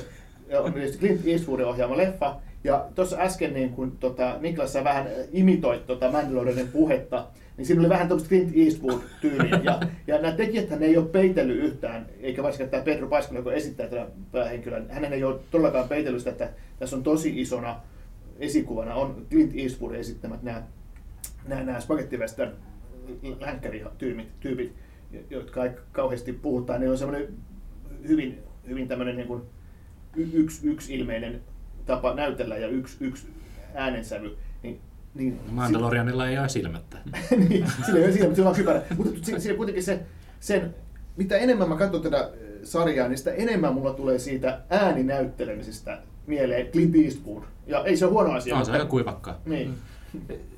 on 0.61 0.75
Clint 0.99 1.27
Eastwoodin 1.27 1.67
ohjaama 1.67 1.97
leffa, 1.97 2.37
ja 2.65 2.85
tuossa 2.95 3.17
äsken 3.19 3.55
niin 3.55 3.71
kun, 3.71 3.97
tota, 4.01 4.37
Niklas 4.41 4.73
sä 4.73 4.85
vähän 4.85 5.09
imitoit 5.33 5.87
tota 5.87 6.13
Mandalorianin 6.13 6.69
puhetta, 6.69 7.27
niin 7.57 7.67
siinä 7.67 7.81
oli 7.81 7.89
vähän 7.89 8.09
tämmöistä 8.09 8.29
Clint 8.29 8.57
Eastwood-tyyliä. 8.57 9.61
Ja, 9.65 9.81
ja 10.07 10.23
nämä 10.23 10.35
tekijäthän 10.35 10.83
ei 10.83 10.97
ole 10.97 11.07
peitellyt 11.07 11.57
yhtään, 11.57 12.07
eikä 12.21 12.43
varsinkaan 12.43 12.71
tämä 12.71 12.83
Pedro 12.83 13.09
Pascal, 13.09 13.37
joka 13.37 13.53
esittää 13.53 13.87
tätä 13.87 14.07
päähenkilöä, 14.33 14.83
hänen 14.89 15.13
ei 15.13 15.25
ole 15.25 15.41
todellakaan 15.51 15.89
peitellyt 15.89 16.21
sitä, 16.21 16.31
että 16.31 16.51
tässä 16.79 16.97
on 16.97 17.03
tosi 17.03 17.41
isona 17.41 17.81
esikuvana 18.39 18.95
on 18.95 19.27
Clint 19.31 19.53
Eastwood 19.57 19.95
esittämät 19.95 20.43
nämä, 20.43 20.63
nämä, 21.49 21.63
nämä 21.63 21.81
spaghetti 21.81 22.19
länkkärityypit, 23.41 24.41
tyypit, 24.41 24.73
jotka 25.31 25.65
ei 25.65 25.71
kauheasti 25.93 26.33
puhutaan, 26.33 26.81
ne 26.81 26.91
on 26.91 26.99
semmoinen 26.99 27.29
hyvin, 28.09 28.39
hyvin 28.69 28.89
tämmöinen 28.89 29.17
niin 29.17 29.29
kuin 29.29 29.43
yksi, 30.17 30.69
yksi 30.69 30.95
ilmeinen 30.95 31.41
tapa 31.87 32.15
näytellä 32.15 32.57
ja 32.57 32.69
yksi, 32.69 32.97
yksi 33.01 33.27
äänensävy. 33.75 34.37
Niin, 34.63 34.81
niin, 35.17 35.41
Mandalorianilla 35.51 36.29
ei 36.29 36.39
ole 36.39 36.49
silmättä. 36.49 36.99
niin, 37.49 37.67
sillä 37.87 37.99
ei 37.99 38.05
ole 38.05 38.13
silmättä, 38.13 38.37
sillä 38.37 38.51
on 38.51 38.57
kypärä. 38.57 38.83
Mutta 38.97 39.21
siinä 39.39 39.57
kuitenkin 39.57 39.83
se, 39.83 40.01
sen, 40.41 40.75
mitä 41.17 41.37
enemmän 41.37 41.69
mä 41.69 41.77
katson 41.77 42.03
tätä 42.03 42.31
sarjaa, 42.63 43.09
niin 43.09 43.19
sitä 43.19 43.33
enemmän 43.33 43.75
mulla 43.75 43.93
tulee 43.93 44.19
siitä 44.19 44.61
ääninäyttelemisestä 44.71 45.99
mieleen 46.27 46.67
Clint 46.67 46.97
Eastwood. 46.97 47.43
Ja 47.67 47.85
ei 47.85 47.97
se 47.97 48.05
ole 48.05 48.13
huono 48.13 48.33
asia. 48.33 48.57
On 48.57 48.67
se 48.67 48.73
aika 48.73 48.87
kuivakkaa. 48.87 49.39
Niin. 49.45 49.75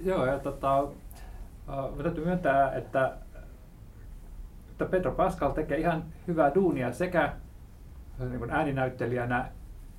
Joo, 0.05 0.27
ja 0.27 0.39
tota, 0.39 0.83
uh, 0.83 2.03
täytyy 2.03 2.25
myöntää, 2.25 2.73
että, 2.75 3.13
että 4.71 4.85
Pedro 4.85 5.13
Pascal 5.13 5.51
tekee 5.51 5.79
ihan 5.79 6.05
hyvää 6.27 6.55
duunia 6.55 6.93
sekä 6.93 7.33
niin 8.19 8.39
kuin 8.39 8.51
ääninäyttelijänä 8.51 9.49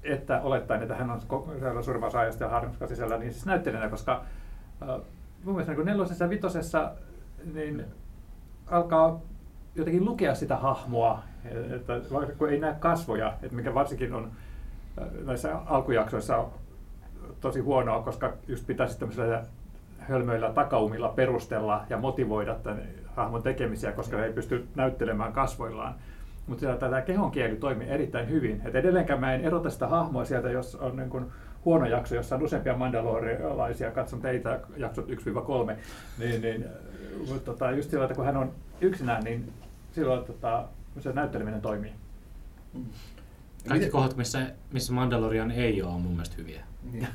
että 0.04 0.42
olettaen, 0.42 0.82
että 0.82 0.96
hän 0.96 1.10
on 1.10 1.84
suurin 1.84 2.04
osa 2.04 2.20
ajasta 2.20 2.44
ja 2.44 2.50
harmska 2.50 2.88
sisällä, 2.88 3.18
niin 3.18 3.34
siis 3.34 3.46
näyttelijänä, 3.46 3.89
koska 3.89 4.24
mun 5.43 5.55
mielestä 5.55 5.74
niin 5.74 5.86
nelosessa 5.86 6.25
ja 6.25 6.29
vitosessa 6.29 6.91
niin 7.53 7.86
alkaa 8.67 9.21
jotenkin 9.75 10.05
lukea 10.05 10.36
sitä 10.36 10.55
hahmoa, 10.55 11.24
että 11.75 12.01
kun 12.38 12.50
ei 12.50 12.59
näe 12.59 12.75
kasvoja, 12.79 13.33
että 13.41 13.55
mikä 13.55 13.74
varsinkin 13.74 14.13
on 14.13 14.31
näissä 15.25 15.57
alkujaksoissa 15.57 16.45
tosi 17.41 17.59
huonoa, 17.59 18.01
koska 18.01 18.33
just 18.48 18.67
pitäisi 18.67 19.00
tämmöisellä 19.00 19.43
hölmöillä 20.00 20.53
takaumilla 20.53 21.09
perustella 21.09 21.86
ja 21.89 21.98
motivoida 21.98 22.55
tämän 22.55 22.81
hahmon 23.15 23.43
tekemisiä, 23.43 23.91
koska 23.91 24.25
ei 24.25 24.33
pysty 24.33 24.67
näyttelemään 24.75 25.33
kasvoillaan. 25.33 25.95
Mutta 26.48 26.75
tämä 26.75 27.01
kehon 27.01 27.31
kieli 27.31 27.55
toimii 27.55 27.89
erittäin 27.89 28.29
hyvin. 28.29 28.62
Et 28.65 28.75
edelleenkään 28.75 29.19
mä 29.19 29.33
en 29.33 29.41
erota 29.41 29.69
sitä 29.69 29.88
hahmoa 29.88 30.25
sieltä, 30.25 30.50
jos 30.50 30.75
on 30.75 30.95
niin 30.98 31.09
kuin 31.09 31.25
huono 31.66 31.86
jakso, 31.86 32.16
jossa 32.16 32.36
on 32.36 32.44
useampia 32.44 32.78
mandalorialaisia, 32.78 33.92
katson 33.92 34.22
teitä 34.22 34.60
jaksot 34.78 35.08
1-3, 35.08 35.12
niin, 36.18 36.42
niin 36.42 36.66
mutta 37.18 37.51
tota, 37.51 37.72
just 37.72 37.89
sillä, 37.89 38.04
että 38.04 38.16
kun 38.16 38.25
hän 38.25 38.38
on 38.38 38.51
yksinään, 38.82 39.24
niin 39.24 39.54
silloin 39.92 40.25
tota, 40.25 40.68
se 41.00 41.13
näytteleminen 41.13 41.62
toimii. 41.62 41.92
Mm. 42.74 42.86
Kaikki 43.68 43.89
kohdat, 43.89 44.18
missä, 44.18 44.51
missä 44.74 44.94
Mandalorian 44.94 45.51
ei 45.51 45.82
ole, 45.82 45.92
on 45.92 46.01
mun 46.01 46.12
mielestä 46.12 46.36
hyviä. 46.38 46.63
Niin. 46.92 47.08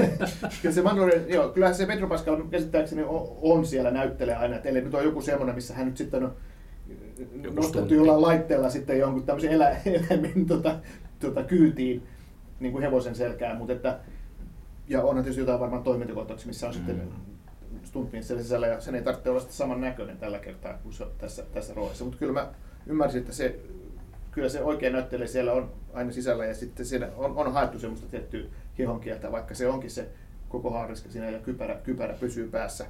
kyllä 0.62 0.74
se 0.74 0.82
Mandalorian, 0.82 1.28
joo, 1.28 1.48
kyllähän 1.48 1.74
se 1.74 1.86
Pedro 1.86 2.08
Pascal 2.08 2.42
käsittääkseni 2.50 3.02
on, 3.02 3.38
on 3.42 3.66
siellä 3.66 3.90
näyttelee 3.90 4.36
aina, 4.36 4.56
että 4.56 4.70
nyt 4.70 4.94
on 4.94 5.04
joku 5.04 5.22
semmoinen, 5.22 5.54
missä 5.54 5.74
hän 5.74 5.86
nyt 5.86 5.96
sitten 5.96 6.24
on 6.24 6.34
joku 7.42 7.56
nostettu 7.56 7.94
jollain 7.94 8.22
laitteella 8.22 8.70
sitten 8.70 8.98
jonkun 8.98 9.22
tämmöisen 9.22 9.52
elä, 9.52 9.68
eläimen 9.84 10.46
tota, 10.46 10.76
tota, 11.20 11.44
kyytiin, 11.44 12.02
niin 12.62 12.72
kuin 12.72 12.82
hevosen 12.82 13.14
selkään, 13.14 13.56
mutta 13.56 13.72
että, 13.72 13.98
ja 14.88 15.02
onhan 15.02 15.24
tietysti 15.24 15.40
jotain 15.40 15.60
varmaan 15.60 15.82
toimintakohtauksia, 15.82 16.46
missä 16.46 16.66
on 16.66 16.72
mm. 16.72 16.76
sitten 16.76 17.08
stuntmin 17.84 18.24
siellä 18.24 18.42
sisällä, 18.42 18.66
ja 18.66 18.80
sen 18.80 18.94
ei 18.94 19.02
tarvitse 19.02 19.30
olla 19.30 19.40
saman 19.40 19.80
näköinen 19.80 20.18
tällä 20.18 20.38
kertaa 20.38 20.78
kuin 20.82 20.92
se 20.92 21.06
tässä, 21.18 21.42
tässä 21.52 21.74
roolissa, 21.74 22.04
mutta 22.04 22.18
kyllä 22.18 22.32
mä 22.32 22.48
ymmärsin, 22.86 23.20
että 23.20 23.32
se 23.32 23.60
kyllä 24.30 24.48
se 24.48 24.62
oikein 24.62 24.92
näyttelijä 24.92 25.28
siellä 25.28 25.52
on 25.52 25.72
aina 25.92 26.12
sisällä 26.12 26.44
ja 26.44 26.54
sitten 26.54 26.86
siinä 26.86 27.08
on, 27.16 27.36
on 27.36 27.52
haettu 27.52 27.78
semmoista 27.78 28.06
tiettyä 28.06 28.44
kehonkieltä, 28.74 29.32
vaikka 29.32 29.54
se 29.54 29.68
onkin 29.68 29.90
se 29.90 30.08
koko 30.48 30.70
haariska 30.70 31.10
siinä 31.10 31.30
ja 31.30 31.38
kypärä, 31.38 31.74
kypärä 31.74 32.14
pysyy 32.14 32.48
päässä. 32.48 32.86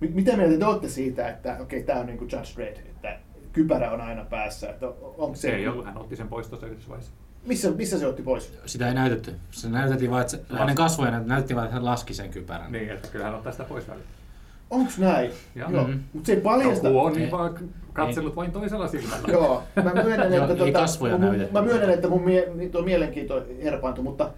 Mitä 0.00 0.36
mieltä 0.36 0.58
te 0.58 0.64
olette 0.64 0.88
siitä, 0.88 1.28
että 1.28 1.52
okei, 1.52 1.62
okay, 1.62 1.82
tämä 1.82 2.00
on 2.00 2.06
niin 2.06 2.18
kuin 2.18 2.30
Judge 2.32 2.50
Dredd, 2.56 2.78
että 2.78 3.18
kypärä 3.52 3.90
on 3.90 4.00
aina 4.00 4.24
päässä? 4.24 4.70
Että 4.70 4.86
onko 5.00 5.34
se, 5.34 5.56
ei 5.56 5.68
ollut, 5.68 5.84
hän 5.84 5.98
otti 5.98 6.16
sen 6.16 6.28
pois 6.28 6.48
tuossa 6.48 6.66
yhdessä 6.66 6.90
Missä, 7.46 7.70
missä 7.70 7.98
se 7.98 8.06
otti 8.06 8.22
pois? 8.22 8.58
Sitä 8.66 8.88
ei 8.88 8.94
näytetty. 8.94 9.34
Se 9.50 9.68
näytettiin 9.68 10.10
vain, 10.10 10.20
että 10.20 10.30
se, 10.30 10.42
hänen 10.58 10.74
kasvojen 10.74 11.26
näytti 11.26 11.54
vain, 11.54 11.64
että 11.64 11.74
hän 11.74 11.84
laski 11.84 12.14
sen 12.14 12.30
kypärän. 12.30 12.72
Niin, 12.72 12.90
että 12.90 13.08
kyllä 13.08 13.24
hän 13.24 13.34
ottaa 13.34 13.52
sitä 13.52 13.64
pois 13.64 13.88
välillä. 13.88 14.06
Onks 14.70 14.98
näin? 14.98 15.30
Joo. 15.54 15.70
Joo. 15.70 15.84
Mm-hmm. 15.84 16.02
Mutta 16.12 16.26
se 16.26 16.32
ei 16.32 16.40
paljasta... 16.40 16.88
Joku 16.88 16.98
on 16.98 17.12
niin 17.12 17.30
vaan 17.30 17.58
katsellut 17.92 18.32
ei. 18.32 18.36
vain 18.36 18.52
toisella 18.52 18.88
silmällä. 18.88 19.28
Joo, 19.32 19.62
mä 19.84 19.92
myönnän, 20.04 20.32
että, 20.32 20.54
tuota, 20.56 20.72
kasvoja 20.72 21.18
mun, 21.18 21.46
mä 21.52 21.62
myönnän, 21.62 21.90
että 21.90 22.08
mun 22.08 22.24
mie, 22.24 22.68
tuo 22.72 22.82
mielenkiinto 22.82 23.46
herpaantui, 23.62 24.04
mutta 24.04 24.30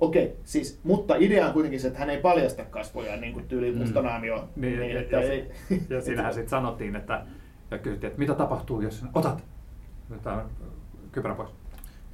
okei, 0.00 0.24
okay, 0.24 0.36
siis, 0.44 0.80
mutta 0.84 1.16
idea 1.16 1.46
on 1.46 1.52
kuitenkin 1.52 1.80
se, 1.80 1.86
että 1.86 1.98
hän 1.98 2.10
ei 2.10 2.20
paljasta 2.20 2.64
kasvoja 2.64 3.16
niin 3.16 3.32
kuin 3.32 3.48
tyyli 3.48 3.72
mm. 3.72 3.78
mustanaamio. 3.78 4.48
Niin, 4.56 4.80
niin, 4.80 4.96
että 4.96 5.16
ja, 5.16 5.22
ei, 5.22 5.50
ja 5.90 6.00
siinähän 6.00 6.34
sitten 6.34 6.50
sanottiin, 6.50 6.96
että, 6.96 7.22
ja 7.70 7.78
kysyttiin, 7.78 8.08
että 8.08 8.18
mitä 8.18 8.34
tapahtuu, 8.34 8.80
jos 8.80 9.04
otat 9.14 9.44
kypärän 11.12 11.36
pois. 11.36 11.50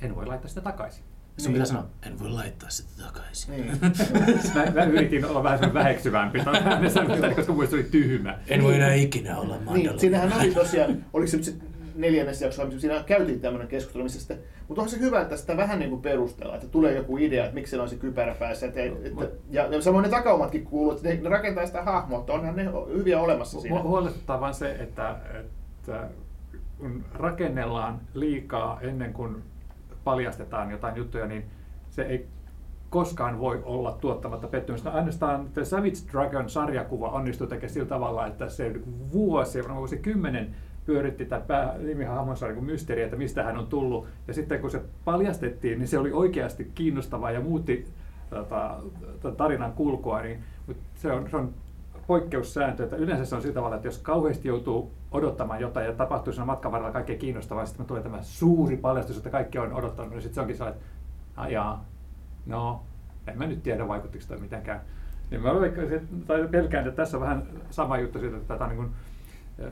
En 0.03 0.17
voi 0.17 0.27
laittaa 0.27 0.49
sitä 0.49 0.61
takaisin. 0.61 1.05
Sun 1.37 1.53
niin. 1.53 1.53
pitää 1.53 1.67
sanoa, 1.67 1.87
en 2.07 2.19
voi 2.19 2.29
laittaa 2.29 2.71
sitä 2.71 3.03
takaisin. 3.03 3.51
Niin. 3.51 3.67
mä, 4.55 4.65
mä, 4.75 4.85
yritin 4.85 5.25
olla 5.25 5.43
vähän 5.43 5.75
väheksyvämpi, 5.75 6.39
koska 7.37 7.53
muista 7.53 7.77
oli 7.77 7.83
tyhmä. 7.83 8.39
En 8.49 8.63
voi 8.63 8.75
enää 8.75 8.95
ikinä 8.95 9.39
olla 9.39 9.55
Mandalorian. 9.55 9.87
Niin, 9.87 10.01
siinähän 10.01 10.33
oli 10.33 10.55
tosiaan, 10.55 11.05
oliko 11.13 11.31
se 11.31 11.37
nyt 11.37 11.63
neljännessä 11.95 12.45
jaksossa, 12.45 12.65
missä 12.65 12.81
siinä 12.81 13.03
käytiin 13.07 13.41
tämmöinen 13.41 13.69
keskustelu, 13.69 14.03
missä 14.05 14.19
sitten, 14.19 14.39
mutta 14.69 14.83
onko 14.83 14.91
se 14.91 15.01
hyvä, 15.01 15.21
että 15.21 15.37
sitä 15.37 15.57
vähän 15.57 15.79
niin 15.79 15.91
kuin 15.91 16.03
perustellaan, 16.03 16.59
että 16.59 16.71
tulee 16.71 16.95
joku 16.95 17.17
idea, 17.17 17.45
että 17.45 17.55
miksi 17.55 17.71
se 17.71 17.81
on 17.81 17.89
se 17.89 17.97
kypärä 17.97 18.35
päässä. 18.35 18.67
Että, 18.67 18.81
että, 18.83 19.29
ja, 19.51 19.67
ja 19.67 19.83
samoin 19.83 20.03
ne 20.03 20.09
takaumatkin 20.09 20.65
kuuluu, 20.65 20.93
että 20.93 21.09
ne, 21.09 21.15
ne 21.23 21.29
rakentaa 21.29 21.67
sitä 21.67 21.83
hahmoa, 21.83 22.21
että 22.21 22.33
onhan 22.33 22.57
ne 22.57 22.65
hyviä 22.97 23.21
olemassa 23.21 23.61
siinä. 23.61 23.83
Huolestuttaa 23.83 24.41
vain 24.41 24.55
se, 24.55 24.73
että, 24.73 25.17
että 25.41 26.09
kun 26.79 27.05
rakennellaan 27.15 28.01
liikaa 28.15 28.81
ennen 28.81 29.13
kuin 29.13 29.43
paljastetaan 30.05 30.71
jotain 30.71 30.97
juttuja, 30.97 31.27
niin 31.27 31.45
se 31.91 32.03
ei 32.03 32.29
koskaan 32.91 33.39
voi 33.39 33.63
olla 33.65 33.93
tuottamatta 33.93 34.49
pettymystä. 34.49 34.91
No, 34.91 34.97
ainoastaan 34.97 35.49
The 35.55 35.65
Savage 35.65 36.13
Dragon 36.13 36.51
sarjakuva 36.51 37.09
onnistui 37.09 37.47
tekemään 37.47 37.73
sillä 37.73 37.89
tavalla, 37.89 38.27
että 38.27 38.49
se 38.49 38.73
vuosi, 39.13 39.69
vuosi 39.69 39.99
kymmenen 39.99 40.55
pyöritti 40.87 41.25
tämä 41.25 41.75
nimihahmonsa 41.79 42.47
niin 42.47 42.65
mysteeri, 42.65 43.03
että 43.03 43.17
mistä 43.17 43.43
hän 43.43 43.59
on 43.59 43.67
tullut. 43.67 44.07
Ja 44.29 44.35
sitten 44.35 44.61
kun 44.61 44.71
se 44.71 44.83
paljastettiin, 45.05 45.79
niin 45.79 45.89
se 45.89 45.99
oli 45.99 46.13
oikeasti 46.13 46.71
kiinnostavaa 46.75 47.31
ja 47.31 47.41
muutti 47.41 47.87
tota, 48.31 48.77
tarinan 49.37 49.73
kulkua. 49.73 50.23
Niin, 50.23 50.41
mutta 50.67 50.83
se 50.95 51.13
on, 51.13 51.31
se 51.31 51.37
on 51.37 51.55
poikkeussääntö, 52.07 52.85
että 52.85 52.97
yleensä 52.97 53.25
se 53.25 53.35
on 53.35 53.43
sillä 53.43 53.55
tavalla, 53.55 53.77
että 53.77 53.89
jos 53.89 53.99
kauheasti 53.99 54.49
joutuu 54.49 54.93
odottamaan 55.11 55.61
jotain 55.61 55.87
ja 55.87 55.93
tapahtuu 55.93 56.33
siinä 56.33 56.45
matkan 56.45 56.73
varrella 56.73 56.93
kaikkea 56.93 57.19
kiinnostavaa, 57.19 57.67
sitten 57.67 57.87
tulee 57.87 58.03
tämä 58.03 58.23
suuri 58.23 58.77
paljastus, 58.77 59.17
että 59.17 59.31
kaikki 59.31 59.59
on 59.59 59.73
odottanut, 59.73 60.11
niin 60.11 60.23
sitten 60.23 60.35
se 60.35 60.41
onkin 60.41 60.57
sellainen, 60.57 60.81
että 60.81 61.43
ajaa, 61.43 61.85
no, 62.47 62.83
en 63.27 63.39
mä 63.39 63.47
nyt 63.47 63.63
tiedä 63.63 63.89
vaikuttiko 63.89 64.25
tämä 64.29 64.41
mitenkään. 64.41 64.81
Niin 65.31 65.43
mä 65.43 65.51
tai 66.27 66.49
pelkään, 66.49 66.87
että 66.89 66.97
tässä 66.97 67.17
on 67.17 67.21
vähän 67.21 67.47
sama 67.71 67.99
juttu 67.99 68.19
siitä, 68.19 68.37
että 68.37 68.55
tätä 68.55 68.65
on 68.65 68.71
niin 68.71 68.91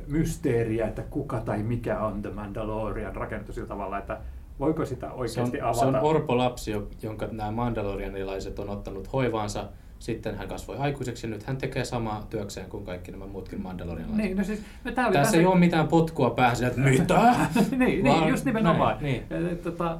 mysteeriä, 0.08 0.86
että 0.86 1.02
kuka 1.02 1.40
tai 1.40 1.62
mikä 1.62 2.00
on 2.00 2.22
The 2.22 2.30
Mandalorian 2.30 3.16
rakennettu 3.16 3.52
sillä 3.52 3.68
tavalla, 3.68 3.98
että 3.98 4.20
voiko 4.60 4.84
sitä 4.84 5.12
oikeasti 5.12 5.58
se 5.58 5.62
on, 5.64 5.70
avata? 5.70 5.80
Se 5.80 5.86
on 5.86 5.96
orpolapsi, 5.96 6.72
jonka 7.02 7.26
nämä 7.32 7.50
mandalorianilaiset 7.50 8.58
on 8.58 8.70
ottanut 8.70 9.12
hoivaansa 9.12 9.64
sitten 10.00 10.36
hän 10.36 10.48
kasvoi 10.48 10.76
aikuiseksi 10.76 11.26
ja 11.26 11.30
nyt 11.30 11.42
hän 11.42 11.56
tekee 11.56 11.84
samaa 11.84 12.26
työkseen 12.30 12.70
kuin 12.70 12.84
kaikki 12.84 13.12
nämä 13.12 13.26
muutkin 13.26 13.62
mandalorianilaiset. 13.62 14.24
Niin, 14.24 14.36
no 14.36 14.44
siis, 14.44 14.62
me 14.84 14.92
Tässä 14.92 15.12
tässä 15.12 15.36
ei 15.36 15.46
ole 15.46 15.58
mitään 15.58 15.88
potkua 15.88 16.30
päässä, 16.30 16.66
että 16.66 16.80
mitä? 16.80 17.20
niin, 17.78 18.04
niin, 18.04 18.28
just 18.28 18.44
nimenomaan. 18.44 18.96
Näin, 19.00 19.24
niin. 19.30 19.58
Tota, 19.58 19.98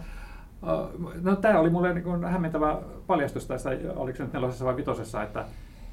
no, 1.23 1.37
tämä 1.37 1.59
oli 1.61 1.71
mulle 1.71 1.95
niin 1.95 2.25
hämmentävä 2.25 2.79
paljastus 3.07 3.47
tässä, 3.47 3.71
oliko 3.97 4.17
se 4.17 4.23
nyt 4.23 4.33
nelosessa 4.33 4.65
vai 4.65 4.77
vitosessa, 4.77 5.23
että, 5.23 5.45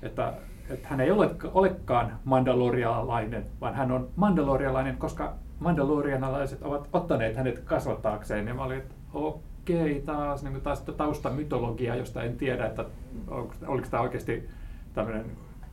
että, 0.02 0.34
että 0.70 0.88
hän 0.88 1.02
ei 1.02 1.12
ole, 1.12 1.30
olekaan 1.54 2.20
mandalorialainen, 2.24 3.46
vaan 3.62 3.76
hän 3.76 3.92
on 3.92 4.10
mandalorialainen, 4.16 4.98
koska 4.98 5.34
mandalorianalaiset 5.60 6.62
ovat 6.62 6.88
ottaneet 6.94 7.36
hänet 7.36 7.60
kasvattaakseen. 7.60 8.48
Ja 8.48 8.54
mä 8.54 8.64
olin, 8.64 8.78
että 8.78 8.96
okei 9.14 9.47
okei, 9.74 10.02
taas, 10.02 10.44
niin 10.44 10.62
taas 10.62 10.82
taustamytologia, 10.82 11.96
josta 11.96 12.24
en 12.24 12.38
tiedä, 12.38 12.66
että 12.66 12.86
oliko, 13.28 13.54
oliko 13.68 13.88
tämä 13.92 14.04
oikeasti 14.04 14.50
tämmöinen 14.94 15.26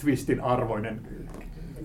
twistin 0.05 0.41
arvoinen. 0.41 1.01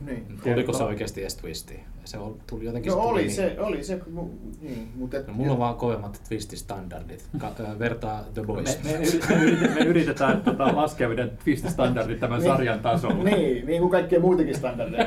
Niin. 0.05 0.25
Tuliko 0.43 0.73
se 0.73 0.83
oikeasti 0.83 1.21
edes 1.21 1.35
twisti? 1.35 1.79
Se 2.05 2.17
tuli 2.47 2.65
jotenkin... 2.65 2.89
No 2.89 2.95
tuli 2.95 3.07
oli 3.11 3.21
niin. 3.21 3.31
se, 3.31 3.55
oli 3.59 3.83
se, 3.83 3.99
mu- 4.15 4.29
niin, 4.61 4.87
mutta... 4.95 5.17
et- 5.17 5.27
No, 5.27 5.33
mulla 5.33 5.51
on 5.51 5.59
vaan 5.59 5.75
kovemmat 5.75 6.21
twististandardit. 6.29 7.25
Ka- 7.37 7.51
vertaa 7.79 8.23
The 8.33 8.41
Me, 8.41 8.47
Boys. 8.47 8.79
me, 8.83 8.91
yritetään, 8.93 9.39
me 9.39 9.43
yritetään, 9.45 9.73
me 9.73 9.79
yritetään 9.85 10.41
tota, 10.41 10.75
laskea 10.75 11.07
meidän 11.07 11.29
twist-standardit 11.45 12.19
tämän 12.19 12.39
Niin. 12.39 12.51
sarjan 12.51 12.79
tasolla. 12.79 13.23
Niin, 13.23 13.65
niin 13.65 13.79
kuin 13.81 13.91
kaikkea 13.91 14.19
muitakin 14.19 14.55
standardeja. 14.55 15.05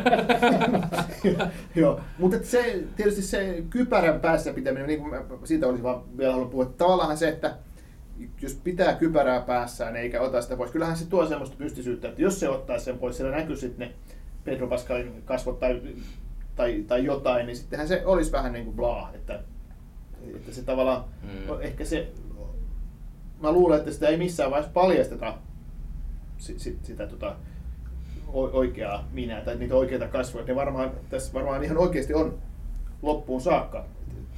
Joo, 1.75 2.01
mutta 2.19 2.37
se, 2.43 2.83
tietysti 2.97 3.23
se 3.23 3.63
kypärän 3.71 4.21
päässä 4.21 4.53
pitäminen, 4.53 4.87
niin 4.87 5.01
kuin 5.01 5.11
mä 5.11 5.23
siitä 5.45 5.67
olisin 5.67 5.83
vaan 5.85 6.03
vielä 6.19 6.33
halunnut 6.33 6.51
puhua, 6.51 6.65
että 6.65 6.79
tavallaan 6.85 7.17
se, 7.17 7.29
että 7.29 7.55
jos 8.43 8.55
pitää 8.55 8.95
kypärää 8.95 9.41
päässään 9.41 9.97
eikä 9.97 10.21
ota 10.21 10.43
sitä 10.43 10.57
pois, 10.57 10.71
kyllähän 10.71 10.97
se 10.97 11.07
tuo 11.07 11.27
semmoista 11.27 11.57
pystisyyttä, 11.57 12.09
että 12.09 12.23
jos 12.23 12.41
se 12.41 12.49
ottaa 12.49 12.79
sen 12.79 12.99
pois, 12.99 13.17
siellä 13.17 13.37
näkyy 13.37 13.57
sitten 13.57 13.89
ne 13.89 13.95
Pedro 14.45 14.67
Pascalin 14.67 15.23
kasvot 15.25 15.61
tai, 15.61 15.83
tai, 16.57 16.85
tai 16.89 17.05
jotain, 17.05 17.47
niin 17.47 17.57
sittenhän 17.57 17.89
se 17.89 18.03
olisi 18.05 18.33
vähän 18.33 18.53
niin 18.53 18.65
kuin 18.65 18.77
blah, 18.77 19.15
että, 19.15 19.41
että 20.37 20.53
se 20.53 20.63
tavallaan, 20.63 21.05
Mm. 21.23 21.61
ehkä 21.61 21.85
se, 21.85 22.09
mä 23.43 23.53
luulen, 23.53 23.79
että 23.79 23.93
sitä 23.93 24.09
ei 24.09 24.17
missään 24.17 24.51
vaiheessa 24.51 24.73
paljasteta 24.73 25.35
sit, 26.39 26.61
sit, 26.61 26.85
sitä 26.85 27.07
tota, 27.07 27.37
oikeaa 28.33 29.09
minää 29.13 29.41
tai 29.41 29.57
niitä 29.57 29.75
oikeita 29.75 30.09
kasvoja. 30.09 30.47
Ne 30.47 30.55
varmaan, 30.55 30.91
tässä 31.11 31.33
varmaan 31.33 31.65
ihan 31.65 31.79
oikeasti 31.79 32.15
on 32.15 32.39
loppuun 33.03 33.41
saakka. 33.41 33.85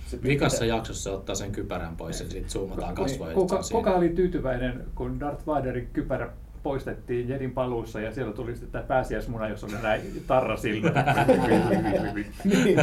Se 0.06 0.16
pitää- 0.16 0.28
Vikassa 0.30 0.64
jaksossa 0.64 1.12
ottaa 1.12 1.34
sen 1.34 1.52
kypärän 1.52 1.96
pois 1.96 2.20
ja 2.20 2.26
sitten 2.30 2.50
zoomataan 2.50 2.94
kasvoja. 2.94 3.28
Niin, 3.28 3.34
Kuka, 3.40 3.60
kuka 3.72 3.90
oli 3.94 4.08
tyytyväinen, 4.08 4.84
kun 4.94 5.20
Darth 5.20 5.46
Vaderin 5.46 5.88
kypärä 5.92 6.30
poistettiin 6.62 7.28
Jedin 7.28 7.50
paluussa 7.50 8.00
ja 8.00 8.12
siellä 8.14 8.32
tuli 8.32 8.52
sitten 8.52 8.70
tämä 8.70 8.84
pääsiäismuna, 8.84 9.48
jossa 9.48 9.66
oli 9.66 9.74
näin 9.82 10.22
tarra 10.26 10.56
silmä. 10.56 10.90
niin, 12.44 12.78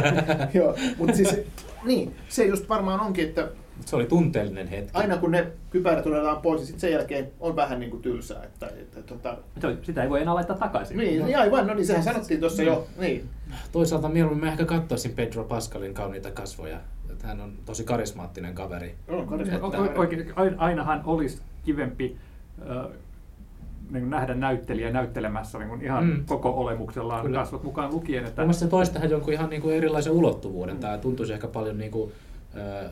joo, 0.54 0.76
mutta 0.98 1.16
siis, 1.16 1.36
niin, 1.84 2.14
se 2.28 2.44
just 2.46 2.68
varmaan 2.68 3.00
onkin, 3.00 3.24
että 3.28 3.48
Se 3.84 3.96
oli 3.96 4.06
tunteellinen 4.06 4.66
hetki. 4.68 4.90
aina 4.94 5.16
kun 5.16 5.30
ne 5.30 5.46
kypärät 5.70 6.06
otetaan 6.06 6.42
pois, 6.42 6.60
niin 6.60 6.66
sit 6.66 6.80
sen 6.80 6.92
jälkeen 6.92 7.30
on 7.40 7.56
vähän 7.56 7.80
niin 7.80 7.90
kuin 7.90 8.02
tylsää. 8.02 8.44
Että, 8.44 8.66
että, 8.66 9.02
tota, 9.02 9.36
Sitä 9.82 10.02
ei 10.02 10.10
voi 10.10 10.20
enää 10.22 10.34
laittaa 10.34 10.56
takaisin. 10.58 10.96
niin, 10.96 11.24
niin, 11.24 11.38
aivan, 11.38 11.66
no 11.66 11.74
niin, 11.74 11.86
sehän 11.86 12.02
sanottiin 12.04 12.40
tuossa 12.40 12.62
jo. 12.62 12.86
Niin. 12.98 13.28
Toisaalta 13.72 14.08
mieluummin 14.08 14.44
mä 14.44 14.50
ehkä 14.52 14.64
katsoisin 14.64 15.12
Pedro 15.12 15.44
Pascalin 15.44 15.94
kauniita 15.94 16.30
kasvoja. 16.30 16.80
Että 17.22 17.28
Hän 17.28 17.40
on 17.40 17.52
tosi 17.64 17.84
karismaattinen 17.84 18.54
kaveri. 18.54 18.94
On 19.08 19.26
karisma- 19.28 19.62
O- 19.62 19.82
o- 19.82 20.00
oikein, 20.00 20.32
ain- 20.36 20.58
ainahan 20.58 21.02
olisi 21.04 21.42
kivempi 21.64 22.16
äh, 22.70 22.76
niin 23.90 24.02
kuin 24.02 24.10
nähdä 24.10 24.34
näyttelijä 24.34 24.90
näyttelemässä 24.90 25.58
niin 25.58 25.68
kuin 25.68 25.82
ihan 25.82 26.04
Mm. 26.04 26.10
mm. 26.10 26.24
koko 26.26 26.50
olemuksellaan 26.50 27.22
Kyllä. 27.26 27.38
kasvot 27.38 27.62
mukaan 27.62 27.92
lukien. 27.92 28.24
Että, 28.24 28.42
Mun 28.42 28.46
mielestä 28.46 28.64
se 28.64 28.70
toisi 28.70 28.92
tähän 28.92 29.10
jonkun 29.10 29.32
ihan 29.32 29.50
niinku 29.50 29.68
erilaisen 29.70 30.12
ulottuvuuden. 30.12 30.76
Tämä 30.78 30.98
tuntuisi 30.98 31.32
ehkä 31.32 31.48
paljon 31.48 31.78
niinku, 31.78 32.12
ö, 32.56 32.90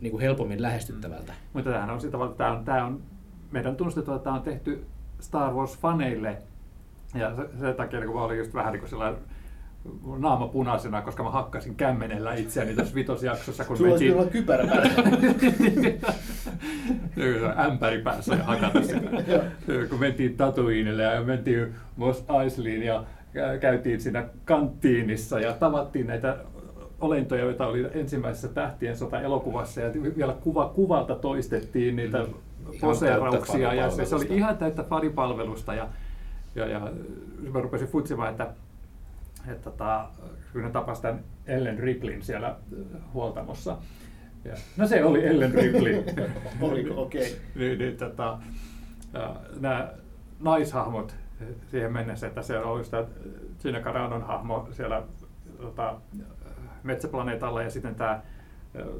niinku 0.00 0.18
helpommin 0.18 0.62
lähestyttävältä. 0.62 1.32
Mutta 1.52 1.70
tämähän 1.70 1.90
on 1.94 2.00
sitä 2.00 2.10
tavalla, 2.12 2.30
että 2.32 2.38
tämä 2.44 2.52
on, 2.58 2.64
tämä 2.64 2.84
on 2.86 3.00
meidän 3.50 3.76
tunnustettu, 3.76 4.12
että 4.12 4.24
tämä 4.24 4.36
on 4.36 4.42
tehty 4.42 4.84
Star 5.20 5.52
Wars-faneille. 5.52 6.36
Ja 7.14 7.36
se, 7.36 7.48
sen 7.60 7.74
takia 7.74 8.00
niin 8.00 8.06
kun 8.10 8.16
mä 8.16 8.24
olin 8.24 8.38
just 8.38 8.54
vähän 8.54 8.72
niin 8.72 8.80
kuin 8.80 8.90
sellainen 8.90 9.20
naama 10.18 10.48
punaisena, 10.48 11.02
koska 11.02 11.22
mä 11.22 11.30
hakkasin 11.30 11.74
kämmenellä 11.74 12.34
itseäni 12.34 12.74
tässä 12.74 12.94
vitosjaksossa, 12.94 13.64
kun 13.64 13.76
Sulla 13.76 13.90
mentiin... 13.90 14.12
kyllä 14.12 14.26
kypärä 14.30 14.66
päässä. 14.66 15.02
Ämpäri 17.64 18.02
päässä 18.02 18.34
ja 18.34 18.44
hakata 18.44 18.82
sitä. 18.82 19.00
kun 19.90 20.00
mentiin 20.00 20.36
Tatooinille 20.36 21.02
ja 21.02 21.22
mentiin 21.22 21.74
Mos 21.96 22.24
Eisley'n 22.28 22.82
ja 22.84 23.04
kä- 23.34 23.58
käytiin 23.60 24.00
siinä 24.00 24.24
kanttiinissa 24.44 25.40
ja 25.40 25.52
tavattiin 25.52 26.06
näitä 26.06 26.36
olentoja, 27.00 27.44
joita 27.44 27.66
oli 27.66 27.86
ensimmäisessä 27.94 28.48
Tähtien 28.48 28.96
sota-elokuvassa 28.96 29.80
ja 29.80 29.90
vielä 30.16 30.32
kuva 30.32 30.68
kuvalta 30.68 31.14
toistettiin 31.14 31.96
niitä 31.96 32.26
Mm. 32.72 32.80
Poseerauksia 32.80 33.74
ja 33.74 33.90
se, 33.90 34.04
se 34.04 34.14
oli 34.14 34.26
ihan 34.30 34.58
täyttä 34.58 34.82
fanipalvelusta 34.82 35.74
ja, 35.74 35.88
ja, 36.54 36.66
ja 36.66 36.80
mä 37.52 37.60
rupesin 37.60 37.88
futsimaan, 37.88 38.30
että, 38.30 38.46
että 39.50 39.70
tota, 39.70 40.08
kun 40.52 40.62
ne 40.62 40.70
tapasi 40.70 41.02
tämän 41.02 41.24
Ellen 41.46 41.78
Ripleyn 41.78 42.22
siellä 42.22 42.48
äh, 42.48 42.56
huoltamossa. 43.14 43.78
Ja, 44.44 44.54
no 44.76 44.86
se 44.86 45.04
oli 45.04 45.26
Ellen 45.26 45.54
Ripley. 45.54 46.04
Oliko? 46.60 47.02
Okei. 47.02 47.36
niin, 47.54 47.78
niin, 47.78 47.96
tota, 47.96 48.38
ja 49.12 49.36
nämä 49.60 49.88
naishahmot 50.40 51.16
siihen 51.70 51.92
mennessä, 51.92 52.26
että 52.26 52.42
se 52.42 52.58
on 52.58 52.84
sitä 52.84 53.04
Gina 53.62 53.80
Caranon 53.80 54.22
hahmo 54.22 54.68
siellä 54.72 55.02
tota, 55.60 55.94
metsäplaneetalla 56.82 57.62
ja 57.62 57.70
sitten 57.70 57.94
tämä 57.94 58.22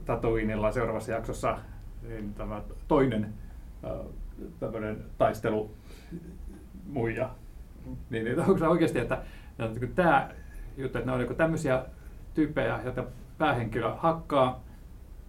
Tatooinilla 0.05 0.73
seuraavassa 0.73 1.13
jaksossa 1.13 1.59
niin 2.09 2.35
tämä 2.35 2.63
toinen 2.89 3.35
äh, 3.85 4.07
tämmöinen 4.61 5.05
taistelu 5.19 5.71
muija. 6.87 7.31
Niin, 8.11 8.25
niin 8.25 8.41
onko 8.41 8.59
se 8.59 8.69
oikeasti, 8.69 8.99
että, 8.99 9.23
että 9.59 9.81
kun 9.81 9.89
tämä 9.95 10.29
juttu, 10.77 10.99
että 10.99 11.11
ne 11.11 11.13
on 11.17 11.21
niin 11.27 11.37
tämmöisiä 11.37 11.83
tyyppejä, 12.35 12.81
joita 12.85 13.05
päähenkilö 13.39 13.93
hakkaa, 13.97 14.61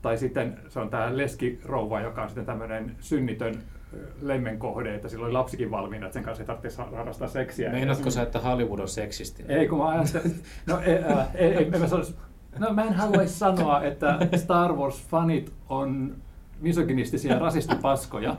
tai 0.01 0.17
sitten 0.17 0.57
se 0.69 0.79
on 0.79 0.89
tämä 0.89 1.17
leskirouva, 1.17 2.01
joka 2.01 2.21
on 2.23 2.29
sitten 2.29 2.45
tämmöinen 2.45 2.95
synnitön 2.99 3.55
ö, 3.93 3.97
lemmenkohde, 4.21 4.95
että 4.95 5.07
sillä 5.09 5.25
oli 5.25 5.33
lapsikin 5.33 5.71
valmiina, 5.71 6.05
että 6.05 6.13
sen 6.13 6.23
kanssa 6.23 6.43
ei 6.43 6.47
tarvitse 6.47 6.83
harrastaa 6.95 7.27
seksiä. 7.27 7.71
Meinaatko 7.71 8.11
sä, 8.11 8.21
että 8.21 8.39
Hollywood 8.39 8.79
on 8.79 8.87
seksistinen? 8.87 9.57
Ei, 9.57 9.67
kun 9.67 9.77
mä 9.77 9.87
ajattelin, 9.87 10.43
no 10.67 10.79
ei, 10.79 11.03
äh, 11.03 11.27
ei, 11.35 11.53
ei, 11.53 11.69
mä, 11.69 11.87
sanois, 11.87 12.15
no 12.59 12.73
mä 12.73 12.83
en 12.83 12.93
haluaisi 12.93 13.33
sanoa, 13.39 13.83
että 13.83 14.19
Star 14.35 14.71
Wars-fanit 14.71 15.51
on 15.69 16.15
misogynistisia 16.61 17.33
ja 17.33 17.39
rasistipaskoja, 17.39 18.35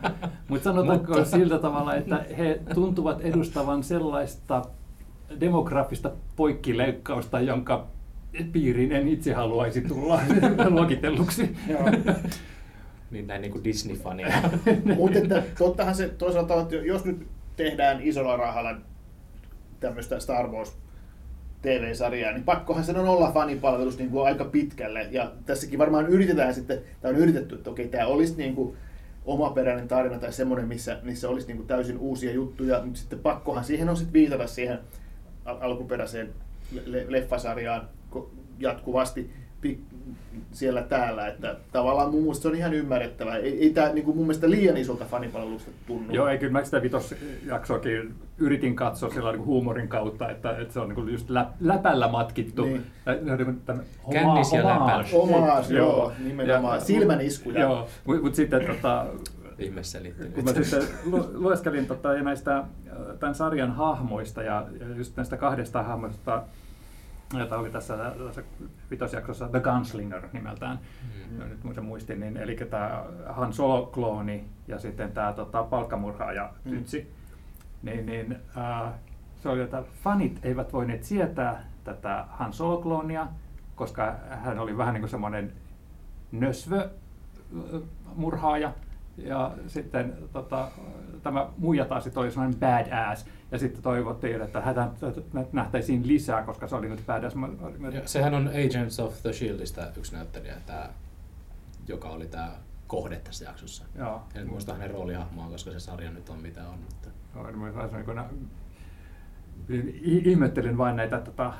mutta 0.49 0.65
sanotaanko 0.65 1.07
Mutta- 1.07 1.25
sillä 1.25 1.59
tavalla, 1.59 1.95
että 1.95 2.25
he 2.39 2.61
tuntuvat 2.75 3.21
edustavan 3.21 3.83
sellaista 3.83 4.63
demografista 5.41 6.13
poikkileikkausta, 6.37 7.41
jonka 7.41 7.87
piiriin 8.53 8.93
en 8.93 9.09
itse 9.09 9.33
haluaisi 9.33 9.81
tulla 9.81 10.21
luokitelluksi. 10.71 11.57
Niin 13.11 13.27
näin 13.27 13.43
niin 13.43 13.53
kuin 13.53 13.65
Disney-fania. 13.65 14.33
Mutta 14.97 15.43
tottahan 15.59 15.95
se 15.95 16.09
toisaalta 16.09 16.61
että 16.61 16.77
jos 16.77 17.05
nyt 17.05 17.27
tehdään 17.57 18.01
isolla 18.03 18.37
rahalla 18.37 18.77
tämmöistä 19.81 20.21
Star 20.21 20.49
Wars 20.49 20.77
TV-sarjaa, 21.63 22.33
niin 22.33 22.45
pakkohan 22.45 22.85
sen 22.85 22.97
on 22.97 23.09
olla 23.09 23.33
fanipalvelus 23.33 23.99
niin 23.99 24.11
kuin 24.11 24.27
aika 24.27 24.45
pitkälle. 24.45 25.09
Ja 25.11 25.33
tässäkin 25.47 25.79
varmaan 25.79 26.07
yritetään 26.07 26.55
sitten, 26.55 26.79
tai 27.01 27.11
on 27.11 27.19
yritetty, 27.19 27.55
että 27.55 27.71
okei, 27.71 27.89
tämä 27.89 28.07
olisi 28.07 28.37
niin 28.37 28.55
kuin 28.55 28.77
omaperäinen 29.25 29.89
tarina 29.89 30.19
tai 30.19 30.33
semmoinen, 30.33 30.69
missä, 30.69 30.99
missä 31.03 31.29
olisi 31.29 31.47
niin 31.47 31.57
kuin 31.57 31.67
täysin 31.67 31.99
uusia 31.99 32.33
juttuja, 32.33 32.83
mutta 32.85 33.01
sitten 33.01 33.19
pakkohan 33.19 33.65
siihen 33.65 33.89
on 33.89 33.97
sitten 33.97 34.13
viitata 34.13 34.47
siihen 34.47 34.79
alkuperäiseen 35.45 36.29
le- 36.87 37.05
leffasarjaan 37.09 37.89
jatkuvasti 38.59 39.31
pi- 39.61 39.81
siellä 40.53 40.83
täällä, 40.83 41.27
että 41.27 41.57
tavallaan 41.73 42.11
mun 42.11 42.21
mielestä 42.21 42.43
se 42.43 42.49
on 42.49 42.55
ihan 42.55 42.75
ymmärrettävää. 42.75 43.37
Ei, 43.37 43.63
ei 43.63 43.71
tämä 43.71 43.93
niin 43.93 44.07
mun 44.07 44.17
mielestä 44.17 44.51
liian 44.51 44.77
isolta 44.77 45.05
fanipalvelusta 45.05 45.71
tunnu. 45.87 46.15
Joo, 46.15 46.29
ei 46.29 46.39
kyllä 46.39 46.53
mä 46.53 46.65
sitä 46.65 46.83
vitosjaksoakin 46.83 48.15
yritin 48.39 48.77
katsoa 48.77 49.11
sillä 49.11 49.33
niin 49.33 49.45
huumorin 49.45 49.89
kautta, 49.89 50.31
että, 50.31 50.57
että 50.59 50.75
se 50.75 50.81
on 50.81 50.89
niin 50.89 51.13
just 51.13 51.31
lä, 51.31 51.47
läpällä 51.61 52.09
matkittu. 52.09 52.65
Niin. 52.65 52.87
Kännis 54.13 54.53
ja 54.53 54.65
läpä. 54.65 55.05
Omaas, 55.13 55.71
joo, 55.71 56.13
nimenomaan. 56.25 56.81
Silmän 56.81 57.21
iskuja. 57.21 57.61
Joo, 57.61 57.89
mutta 58.05 58.23
mut 58.23 58.35
sitten 58.35 58.67
tota, 58.67 59.07
Ihmesselittely. 59.65 60.31
kun 60.31 60.45
mä 60.45 60.53
sitten 60.53 60.83
lu- 61.05 61.31
lueskelin 61.35 61.87
tota, 61.87 62.15
ja 62.15 62.23
näistä 62.23 62.65
tämän 63.21 63.35
sarjan 63.35 63.73
hahmoista 63.73 64.43
ja, 64.43 64.67
ja 64.81 64.89
just 64.95 65.17
näistä 65.17 65.37
kahdesta 65.37 65.83
hahmoista, 65.83 66.43
jota 67.39 67.59
oli 67.59 67.71
tässä, 67.71 67.97
tässä 68.27 68.43
vitosjaksossa 68.91 69.49
The 69.49 69.61
Gunslinger 69.61 70.29
nimeltään, 70.33 70.79
Mm. 71.31 71.45
mm. 71.45 71.49
nyt 71.49 71.75
sen 71.75 71.85
muistin, 71.85 72.21
niin, 72.21 72.37
eli 72.37 72.57
tämä 72.57 73.05
Han 73.27 73.53
Solo-klooni 73.53 74.45
ja 74.69 74.79
sitten 74.79 75.13
tämä 75.13 75.33
tota, 75.33 75.63
palkkamurhaaja 75.63 76.51
Mm. 76.65 76.71
tytsi, 76.71 77.13
niin, 77.83 78.07
niin 78.07 78.37
äh, 78.59 78.93
se 79.43 79.49
oli, 79.49 79.61
että 79.61 79.83
fanit 80.05 80.41
eivät 80.43 80.73
voineet 80.73 81.05
sietää 81.05 81.65
tätä 81.85 82.25
Han 82.29 82.53
Solo-kloonia, 82.53 83.27
koska 83.75 84.17
hän 84.31 84.59
oli 84.59 84.77
vähän 84.79 84.95
niin 84.95 85.03
kuin 85.03 85.11
semmoinen 85.11 85.53
nösvö 86.33 86.89
murhaaja. 88.17 88.73
Ja 89.17 89.53
sitten 89.67 90.15
tota, 90.33 90.69
tämä 91.23 91.49
muija 91.59 91.85
taas 91.85 92.11
oli 92.17 92.31
semmoinen 92.31 92.61
badass. 92.61 93.27
Ja 93.51 93.59
sitten 93.59 93.83
toivottiin, 93.83 94.43
että 94.43 94.61
häntä 94.61 94.89
nähtäisiin 95.53 96.09
lisää, 96.09 96.43
koska 96.43 96.69
se 96.69 96.77
oli 96.77 96.89
nyt 96.89 97.07
badass. 97.07 97.37
Ja 97.93 98.09
sehän 98.09 98.35
on 98.35 98.49
Agents 98.49 99.01
of 99.01 99.23
the 99.23 99.33
Shieldista 99.33 99.87
yksi 99.97 100.15
näyttelijä, 100.15 100.55
tää, 100.67 100.93
joka 101.89 102.09
oli 102.09 102.27
tämä 102.27 102.53
kohde 102.87 103.17
tässä 103.17 103.45
jaksossa. 103.45 103.85
Joo. 103.99 104.23
En 104.35 104.49
muista 104.49 104.73
hänen 104.73 104.91
roolihahmoa, 104.91 105.49
koska 105.49 105.71
se 105.71 105.81
sarja 105.81 106.11
nyt 106.11 106.29
on 106.29 106.39
mitä 106.39 106.69
on. 106.69 106.79
Mutta... 106.79 107.09
Joo, 107.35 107.49
en 107.49 107.59
muista, 107.59 107.81
se 107.81 107.87
on 107.87 107.93
niin 107.95 108.05
kuin 108.05 108.17
nä- 108.17 108.29
i- 110.03 110.31
ihmettelen 110.31 110.79
vain 110.79 110.97
näitä 110.97 111.21
tota, 111.21 111.53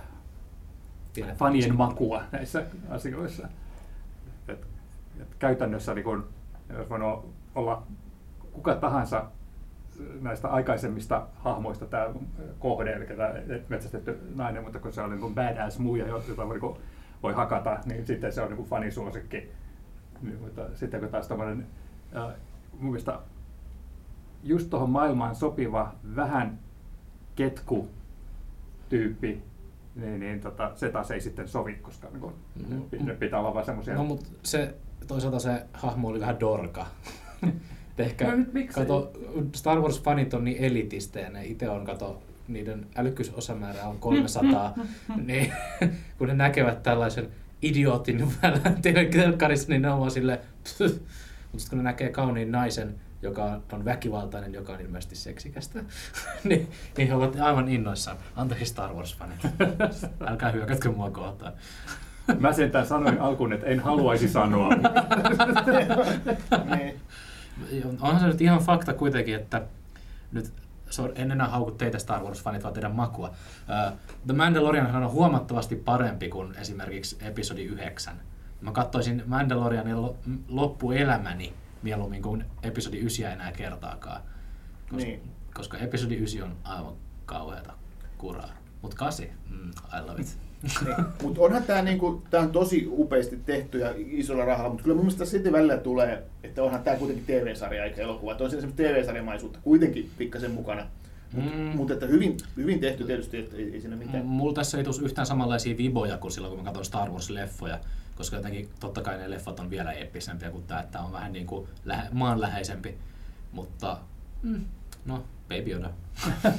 fanien 1.37 1.77
makua 1.77 2.23
näissä 2.33 2.67
asioissa. 2.89 3.49
Et, 4.49 4.67
et 5.21 5.35
käytännössä 5.39 5.95
niin 5.95 6.05
kun, 6.05 6.29
jos 6.79 6.91
voinut 6.91 7.40
olla 7.55 7.83
kuka 8.53 8.75
tahansa 8.77 9.25
näistä 10.21 10.49
aikaisemmista 10.49 11.27
hahmoista 11.37 11.87
tämä 11.87 12.07
kohde, 12.59 12.93
eli 12.93 13.07
tämä 13.07 13.35
metsästetty 13.69 14.19
nainen, 14.35 14.63
mutta 14.63 14.79
kun 14.79 14.93
se 14.93 15.03
oli 15.03 15.17
niin 15.17 15.35
badass 15.35 15.79
muija, 15.79 16.07
jota 16.07 16.49
voi, 16.49 16.59
niin 16.59 16.75
voi 17.23 17.33
hakata, 17.33 17.79
niin 17.87 18.07
sitten 18.07 18.33
se 18.33 18.43
on 18.43 18.51
niin 18.53 18.65
fanisuosikki. 18.65 19.49
Niin, 20.23 20.39
mutta 20.41 20.63
sitten 20.75 21.01
kun 21.01 21.09
taas 21.09 21.29
tämmöinen, 21.29 21.67
äh, 22.17 22.35
mun 22.73 22.91
mielestä 22.91 23.19
just 24.43 24.71
tuohon 24.71 24.91
maailmaan 24.91 25.35
sopiva, 25.35 25.95
vähän 26.17 26.59
ketku 27.37 27.89
tyyppi, 28.89 29.43
niin, 29.97 30.21
niin 30.21 30.41
tota, 30.41 30.71
se 30.75 30.89
taas 30.89 31.11
ei 31.11 31.21
sitten 31.21 31.49
sovi, 31.49 31.75
koska 31.75 32.09
niin 32.09 32.21
kuin, 32.21 32.35
Mm. 32.69 32.83
pitää, 32.83 33.15
pitää 33.15 33.41
olla 33.41 33.55
vaan 33.55 33.65
semmoisia... 33.65 33.95
No 33.95 34.05
mutta 34.05 34.27
se, 34.43 34.75
toisaalta 35.07 35.39
se 35.39 35.67
hahmo 35.73 36.09
oli 36.09 36.21
vähän 36.21 36.41
dorka. 36.41 36.87
Et 37.49 37.55
Ehkä, 37.99 38.37
No 38.37 38.45
kato, 38.75 39.13
Star 39.55 39.79
Wars-fanit 39.79 40.35
on 40.35 40.45
niin 40.45 40.65
elitistejä, 40.65 41.31
ne 41.31 41.45
itse 41.45 41.69
on, 41.69 41.85
kato, 41.85 42.23
niiden 42.49 42.87
älykkyysosamäärä 42.97 43.85
on 43.85 43.99
300, 43.99 44.75
niin 45.27 45.53
kun 46.19 46.29
ne 46.29 46.35
näkevät 46.35 46.83
tällaisen 46.83 47.29
idiootin 47.63 48.29
telkkarissa, 49.13 49.69
niin 49.69 49.83
ne 49.83 49.91
on 49.91 49.99
vaan 49.99 50.11
silleen, 50.11 50.39
mutta 50.39 50.79
sitten 50.79 51.71
kun 51.71 51.79
ne 51.79 51.85
näkee 51.85 52.09
kauniin 52.09 52.53
naisen, 52.53 52.95
joka 53.23 53.61
on 53.73 53.85
väkivaltainen, 53.85 54.55
joka 54.55 54.73
on 54.73 54.81
ilmeisesti 54.81 55.17
seksikästä, 55.17 55.85
niin, 56.45 56.69
niin 56.97 57.09
he 57.09 57.15
ovat 57.15 57.37
aivan 57.41 57.69
innoissaan. 57.69 58.17
Anteeksi 58.37 58.67
Star 58.67 58.91
Wars-fanit, 58.91 59.51
älkää 60.27 60.51
hyökätkö 60.51 60.91
mua 60.91 61.11
kohtaan. 61.11 61.53
Mä 62.39 62.53
sentään 62.53 62.87
sanoin 62.87 63.21
alkuun, 63.21 63.53
että 63.53 63.67
en 63.67 63.81
haluaisi 63.81 64.29
sanoa. 64.29 64.71
niin. 66.77 67.01
Onhan 68.01 68.21
se 68.21 68.27
nyt 68.27 68.41
ihan 68.41 68.61
fakta 68.61 68.95
kuitenkin, 68.95 69.35
että 69.35 69.63
nyt 70.33 70.53
en 71.15 71.31
enää 71.31 71.49
hauku 71.49 71.71
teitä 71.71 71.99
Star 71.99 72.21
Wars-fanit, 72.23 72.63
vaan 72.63 72.75
teidän 72.75 72.95
makua. 72.95 73.29
Uh, 73.29 73.99
The 74.27 74.33
Mandalorian 74.33 74.97
on 75.05 75.11
huomattavasti 75.11 75.77
parempi 75.77 76.29
kuin 76.29 76.55
esimerkiksi 76.57 77.19
episodi 77.21 77.63
9. 77.65 78.21
Mä 78.61 78.73
katsoisin 78.73 79.23
Mandalorianin 79.27 80.03
lo- 80.03 80.17
loppuelämäni 80.49 81.55
mieluummin 81.83 82.23
kuin 82.23 82.45
episodi 82.63 82.99
9 82.99 83.33
enää 83.33 83.53
kertaakaan. 83.53 84.23
Koska, 84.91 84.97
Niin. 84.97 85.23
koska 85.55 85.79
episodi 85.79 86.15
9 86.17 86.43
on 86.43 86.57
aivan 86.65 86.95
kauheata 87.27 87.73
kuraa. 88.19 88.51
Mutta 88.83 88.97
8, 88.97 89.27
mm, 89.51 89.71
I 89.71 90.01
love 90.07 90.21
it. 90.21 90.39
Niin. 90.85 90.97
Mutta 91.23 91.41
onhan 91.41 91.63
tämä 91.63 91.83
niinku, 91.83 92.23
tää 92.31 92.41
on 92.41 92.53
tosi 92.53 92.87
upeasti 92.91 93.37
tehty 93.47 93.79
ja 93.79 93.95
isolla 93.97 94.45
rahalla, 94.45 94.69
mutta 94.71 94.83
kyllä 94.85 94.97
mun 94.97 95.05
mielestä 95.05 95.25
sitten 95.25 95.53
välillä 95.53 95.77
tulee, 95.77 96.23
että 96.43 96.63
onhan 96.63 96.83
tämä 96.83 96.97
kuitenkin 96.97 97.27
TV-sarja 97.27 97.85
eikä 97.85 98.03
elokuva. 98.03 98.33
Että 98.33 98.45
on 98.45 98.51
siinä 98.51 98.61
semmoista 98.61 98.83
TV-sarjamaisuutta 98.83 99.59
kuitenkin 99.63 100.11
pikkasen 100.19 100.51
mukana. 100.51 100.87
Mutta 101.33 101.51
Mm. 101.57 101.61
mut, 101.63 101.91
että 101.91 102.07
hyvin, 102.07 102.37
hyvin 102.57 102.81
tehty 102.81 103.05
tietysti, 103.05 103.37
että 103.39 103.57
ei, 103.57 103.75
ei 103.75 103.81
siinä 103.81 103.97
mitään. 103.97 104.25
M- 104.25 104.29
Mulla 104.29 104.55
tässä 104.55 104.79
ei 104.79 104.85
tule 104.85 105.05
yhtään 105.05 105.27
samanlaisia 105.27 105.77
viboja 105.77 106.19
kuin 106.19 106.33
silloin, 106.33 106.51
kun 106.55 106.61
mä 106.61 106.65
katson 106.65 106.85
Star 106.85 107.09
Wars-leffoja, 107.09 107.79
koska 108.17 108.37
jotenkin 108.37 108.69
totta 108.81 109.03
kai 109.03 109.19
ne 109.19 109.31
leffat 109.31 109.61
on 109.61 109.71
vielä 109.71 109.93
eeppisempiä 109.93 110.51
kuin 110.51 110.65
tämä, 110.67 110.81
että 110.81 111.01
on 111.01 111.13
vähän 111.13 111.33
niin 111.33 111.47
kuin 111.47 111.69
lähe, 111.85 112.09
maanläheisempi, 112.13 112.95
mutta 113.53 113.99
mm, 114.43 114.65
no, 115.07 115.25
Baby 115.49 115.71
Yoda. 115.71 115.91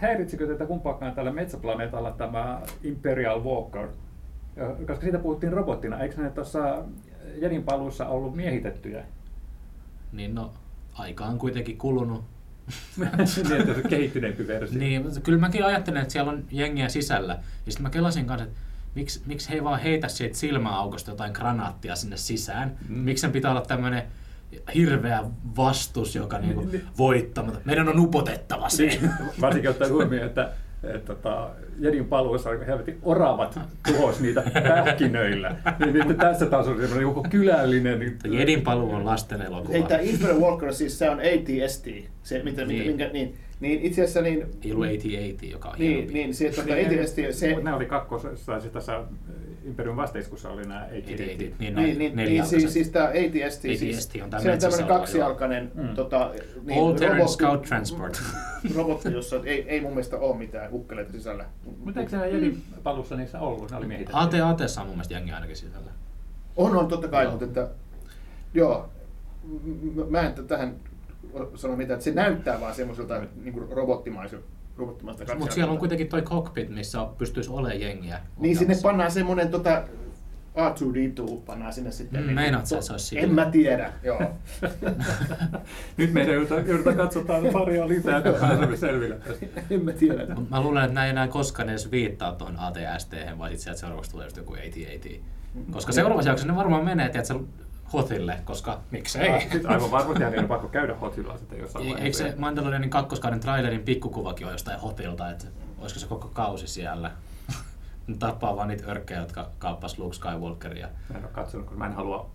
Häiritsikö 0.00 0.46
teitä 0.46 0.66
kumpaakaan 0.66 1.14
tällä 1.14 1.32
metsäplaneetalla 1.32 2.10
tämä 2.10 2.60
Imperial 2.82 3.44
Walker? 3.44 3.88
Koska 4.86 5.00
siitä 5.00 5.18
puhuttiin 5.18 5.52
robottina. 5.52 6.00
Eikö 6.00 6.22
ne 6.22 6.30
tuossa 6.30 6.84
Jedin 7.34 7.62
paluussa 7.62 8.06
ollut 8.06 8.36
miehitettyjä? 8.36 9.04
Niin 10.12 10.34
no, 10.34 10.52
aika 10.94 11.24
on 11.24 11.38
kuitenkin 11.38 11.78
kulunut. 11.78 12.24
niin, 12.96 13.60
että 13.60 13.74
se 13.74 13.88
kehittyneempi 13.88 14.46
versio. 14.46 14.78
Niin, 14.78 15.22
kyllä 15.22 15.38
mäkin 15.38 15.64
ajattelen, 15.64 16.02
että 16.02 16.12
siellä 16.12 16.32
on 16.32 16.44
jengiä 16.50 16.88
sisällä. 16.88 17.32
Ja 17.66 17.72
sitten 17.72 17.82
mä 17.82 17.90
kelasin 17.90 18.26
kanssa, 18.26 18.44
että 18.44 18.58
miksi, 18.94 19.22
miksi 19.26 19.50
he 19.50 19.54
ei 19.54 19.64
vaan 19.64 19.80
heitä 19.80 20.08
siitä 20.08 20.36
silmäaukosta 20.36 21.10
jotain 21.10 21.32
granaattia 21.32 21.96
sinne 21.96 22.16
sisään? 22.16 22.76
Mm. 22.88 22.96
Miksi 22.96 23.20
sen 23.20 23.32
pitää 23.32 23.50
olla 23.50 23.60
tämmöinen 23.60 24.02
hirveä 24.74 25.20
vastus, 25.56 26.14
joka 26.16 26.38
niinku 26.38 26.60
Niin. 26.60 26.82
voittaa. 26.98 27.52
Meidän 27.64 27.88
on 27.88 28.00
upotettava 28.00 28.68
se. 28.68 28.86
Niin, 28.86 29.10
varsinkin 29.40 29.70
ottaen 29.70 29.92
huomioon, 29.92 30.26
että 30.26 30.50
että 30.82 30.98
tota, 31.14 31.50
Jedin 31.78 32.04
paluussa 32.04 32.50
oli 32.50 32.66
helvetin 32.66 32.98
oravat 33.02 33.58
tuhos 33.86 34.20
niitä 34.20 34.42
pähkinöillä. 34.84 35.56
Niin, 35.78 35.92
niin 35.94 36.16
tässä 36.16 36.46
taas 36.46 36.66
on 36.68 36.76
semmoinen 36.76 37.00
joku 37.02 37.22
kylällinen. 37.30 37.98
niin- 37.98 38.18
Jedin 38.30 38.62
paluu 38.62 38.92
on 38.92 39.04
lasten 39.04 39.42
elokuva. 39.42 39.72
Hei, 39.72 39.82
tämä 39.82 40.00
Imperial 40.00 40.40
Walker, 40.40 40.74
siis 40.74 40.98
se 40.98 41.10
on 41.10 41.18
ATST, 41.20 41.86
se, 42.22 42.42
mitä, 42.42 42.64
niin. 42.64 42.68
Niin. 42.68 42.86
minkä, 42.86 43.08
niin, 43.12 43.34
niin 43.60 43.80
itse 43.82 44.02
asiassa 44.02 44.20
niin, 44.20 44.46
Ei 44.64 44.72
ollut 44.72 44.86
AT-AT, 44.86 45.50
joka 45.50 45.68
on 45.68 45.74
niin, 45.78 45.90
hienompi. 45.90 46.12
niin 46.12 46.34
se, 46.34 46.50
tota, 46.50 46.74
Niin, 46.74 47.00
ATST, 47.00 47.16
se, 47.30 47.54
ne 47.62 47.72
oli 47.74 47.86
kakkosessa, 47.86 48.60
siis 48.60 48.72
tässä 48.72 49.00
Imperium 49.66 49.96
vasteiskussa 49.96 50.50
oli 50.50 50.62
nämä 50.62 50.80
AT-AT. 50.80 50.98
AT-AT. 50.98 51.18
Niin, 51.38 51.58
niin, 51.58 51.74
niin, 51.74 51.98
niin, 51.98 52.16
niin, 52.16 52.46
siis, 52.46 52.72
siis 52.72 52.88
tämä 52.88 53.04
ATST, 53.04 53.44
ATST 53.46 53.60
siis, 53.62 54.10
on 54.24 54.30
tää 54.30 54.40
se 54.40 54.52
on 54.52 54.58
tämmöinen 54.58 54.86
kaksijalkainen. 54.86 55.70
Mm. 55.74 55.88
tota, 55.94 56.30
niin, 56.66 56.82
All 56.82 56.94
robotti- 56.94 57.28
Scout 57.28 57.62
Transport. 57.62 58.22
robotti, 58.76 59.12
jossa 59.12 59.36
ei, 59.44 59.68
ei 59.68 59.80
mun 59.80 59.90
mielestä 59.90 60.16
ole 60.16 60.36
mitään 60.36 60.72
ukkeleita 60.72 61.12
sisällä. 61.12 61.44
Mutta 61.84 62.00
eikö 62.00 62.10
siellä 62.10 62.26
Jedin 62.26 62.62
paluussa 62.82 63.16
niissä 63.16 63.40
ollut? 63.40 63.70
Ne 63.70 63.76
oli 63.76 63.86
miehitetty. 63.86 64.18
AT-AT 64.18 64.60
on 64.80 64.86
mun 64.86 64.96
mielestä 64.96 65.14
jengi 65.14 65.32
ainakin 65.32 65.56
sisällä. 65.56 65.90
On, 66.56 66.76
on 66.76 66.88
totta 66.88 67.08
kai, 67.08 67.22
Joo. 67.24 67.30
mutta 67.30 67.44
että, 67.44 67.68
joo, 68.54 68.88
mä 70.10 70.20
en 70.20 70.34
tähän 70.46 70.74
sano 71.54 71.76
mitään, 71.76 71.94
että 71.98 72.04
se 72.04 72.10
näyttää 72.10 72.60
vaan 72.60 72.74
semmoiselta 72.74 73.20
niin 73.42 73.52
kuin 73.52 73.72
robottimaiselta 74.76 75.32
robottimaista 75.32 75.34
Mutta 75.38 75.54
siellä 75.54 75.72
on 75.72 75.78
kuitenkin 75.78 76.08
toi 76.08 76.22
cockpit, 76.22 76.68
missä 76.68 77.06
pystyisi 77.18 77.50
olemaan 77.50 77.80
jengiä. 77.80 78.20
Niin 78.38 78.56
sinne 78.58 78.76
pannaan 78.82 79.10
semmoinen 79.10 79.48
tota, 79.48 79.82
R2D2 80.56 81.36
pannaan 81.46 81.72
sinne 81.72 81.92
sitten. 81.92 82.20
Mm, 82.20 82.26
niin- 82.26 82.34
meinaat 82.34 82.66
sä, 82.66 82.76
että 82.76 82.86
se 82.86 82.92
olisi 82.92 83.06
siinä? 83.06 83.22
En 83.26 83.34
mä 83.34 83.50
tiedä, 83.50 83.92
joo. 84.02 84.20
Nyt 85.96 86.12
meidän 86.12 86.34
joudutaan, 86.34 86.96
katsotaan 86.96 87.44
paria 87.52 87.88
lisää, 87.88 88.18
että 88.18 88.32
pääsemme 88.32 88.76
selville 88.76 89.14
tästä. 89.14 89.46
en 89.70 89.84
mä 89.84 89.92
tiedä. 89.92 90.34
Mut 90.34 90.50
Mä 90.50 90.62
luulen, 90.62 90.84
että 90.84 90.94
näin 90.94 91.10
enää 91.10 91.28
koskaan 91.28 91.68
edes 91.68 91.90
viittaa 91.90 92.32
tuohon 92.32 92.56
ATST, 92.58 93.12
vaan 93.38 93.50
sitten 93.50 93.58
sieltä 93.64 93.80
seuraavaksi 93.80 94.10
tulee 94.10 94.26
just 94.26 94.36
joku 94.36 94.54
AT-AT. 94.54 95.20
Koska 95.70 95.92
seuraavassa 95.92 96.30
jaksossa 96.30 96.52
ne 96.52 96.58
varmaan 96.58 96.84
menee, 96.84 97.08
tiedätkö, 97.08 97.38
hotille, 97.92 98.40
koska 98.44 98.80
miksei. 98.90 99.28
Ah, 99.30 99.40
Sitten 99.42 99.66
aivan 99.70 99.90
varmasti 99.90 100.24
on 100.24 100.48
pakko 100.48 100.68
käydä 100.68 100.94
hotilla 100.94 101.38
sitten 101.38 101.58
jossain 101.58 101.84
E- 101.84 101.88
Eikö 101.88 101.98
vaiheessa. 101.98 102.24
se 102.24 102.34
Mandalorianin 102.38 102.90
kakkoskauden 102.90 103.40
trailerin 103.40 103.82
pikkukuvakin 103.82 104.46
ole 104.46 104.54
jostain 104.54 104.80
hotilta, 104.80 105.30
että 105.30 105.44
olisiko 105.78 106.00
se 106.00 106.06
koko 106.06 106.28
kausi 106.28 106.66
siellä? 106.66 107.10
Ne 108.06 108.16
tappaa 108.26 108.56
vaan 108.56 108.68
niitä 108.68 108.86
örkkejä, 108.90 109.20
jotka 109.20 109.50
kaappas 109.58 109.98
Luke 109.98 110.14
Skywalkeria. 110.16 110.88
Mä 111.08 111.18
en 111.18 111.24
ole 111.24 111.32
katsonut, 111.32 111.66
kun 111.66 111.78
mä 111.78 111.86
en 111.86 111.92
halua 111.92 112.30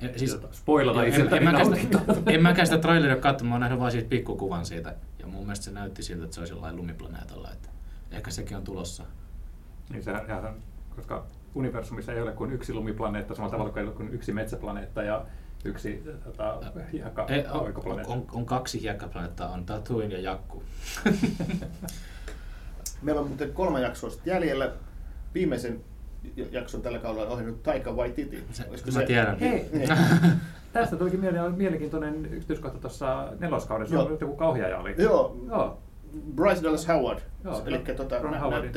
E- 0.00 0.18
Siis, 0.18 0.38
spoilata 0.52 0.98
en, 1.00 1.04
en, 1.06 1.10
itseltäni 1.12 1.44
mäkään 1.44 1.76
sitä, 1.76 1.98
en 2.26 2.42
mäkään 2.42 2.66
sitä 2.66 2.78
traileria 2.78 3.16
katsonut, 3.16 3.48
mä 3.48 3.54
oon 3.54 3.60
nähnyt 3.60 3.80
vaan 3.80 3.92
siitä 3.92 4.08
pikkukuvan 4.08 4.66
siitä. 4.66 4.94
Ja 5.18 5.26
mun 5.26 5.42
mielestä 5.42 5.64
se 5.64 5.70
näytti 5.70 6.02
siltä, 6.02 6.24
että 6.24 6.34
se 6.34 6.40
olisi 6.40 6.52
jollain 6.54 6.76
lumiplaneetalla. 6.76 7.50
Että 7.52 7.68
ehkä 8.10 8.30
sekin 8.30 8.56
on 8.56 8.64
tulossa. 8.64 9.04
Niin 9.90 10.02
se, 10.02 10.10
ja 10.10 10.40
se, 10.42 10.48
koska 10.96 11.24
universumissa 11.54 12.12
ei 12.12 12.22
ole 12.22 12.32
kuin 12.32 12.52
yksi 12.52 12.74
lumiplaneetta, 12.74 13.34
samalla 13.34 13.50
tavalla 13.52 13.72
kuin 13.72 13.80
ei 13.82 13.86
ole 13.88 13.96
kuin 13.96 14.14
yksi 14.14 14.32
metsäplaneetta 14.32 15.02
ja 15.02 15.24
yksi 15.64 16.02
tota, 16.24 16.60
hiekka 16.92 17.26
Ei, 17.28 17.44
on, 17.52 18.02
on, 18.06 18.24
on, 18.32 18.46
kaksi 18.46 18.80
hiekkaplaneettaa, 18.82 19.48
on 19.52 19.64
Tatooine 19.66 20.14
ja 20.14 20.20
Jakku. 20.20 20.62
Meillä 23.02 23.20
on 23.20 23.28
muuten 23.28 23.52
kolme 23.52 23.80
jaksoa 23.80 24.10
sitten 24.10 24.30
jäljellä. 24.32 24.72
Viimeisen 25.34 25.80
jakson 26.50 26.82
tällä 26.82 26.98
kaudella 26.98 27.26
on 27.26 27.32
ohjannut 27.32 27.62
Taika 27.62 27.92
Waititi. 27.92 28.44
Se- 28.52 28.64
Olisiko 28.70 28.90
mä 28.90 29.02
tiedän. 29.02 29.38
Hei, 29.38 29.68
Niin. 29.72 29.88
tästä 30.72 30.96
tulikin 30.96 31.20
mieleen, 31.20 31.54
mielenkiintoinen 31.54 32.26
yksityiskohta 32.26 32.78
tuossa 32.78 33.28
neloskaudessa, 33.38 33.94
Joo. 33.94 34.16
joku 34.20 34.36
kauhiaja 34.36 34.78
oli. 34.78 34.94
Joo, 34.98 35.36
Joo. 35.48 35.78
Bryce 36.34 36.62
Dallas 36.62 36.88
Howard. 36.88 37.18
Joo, 37.44 37.62
Eli 37.66 37.76
Ron- 37.76 37.94
tota, 37.96 38.18
Ron 38.18 38.34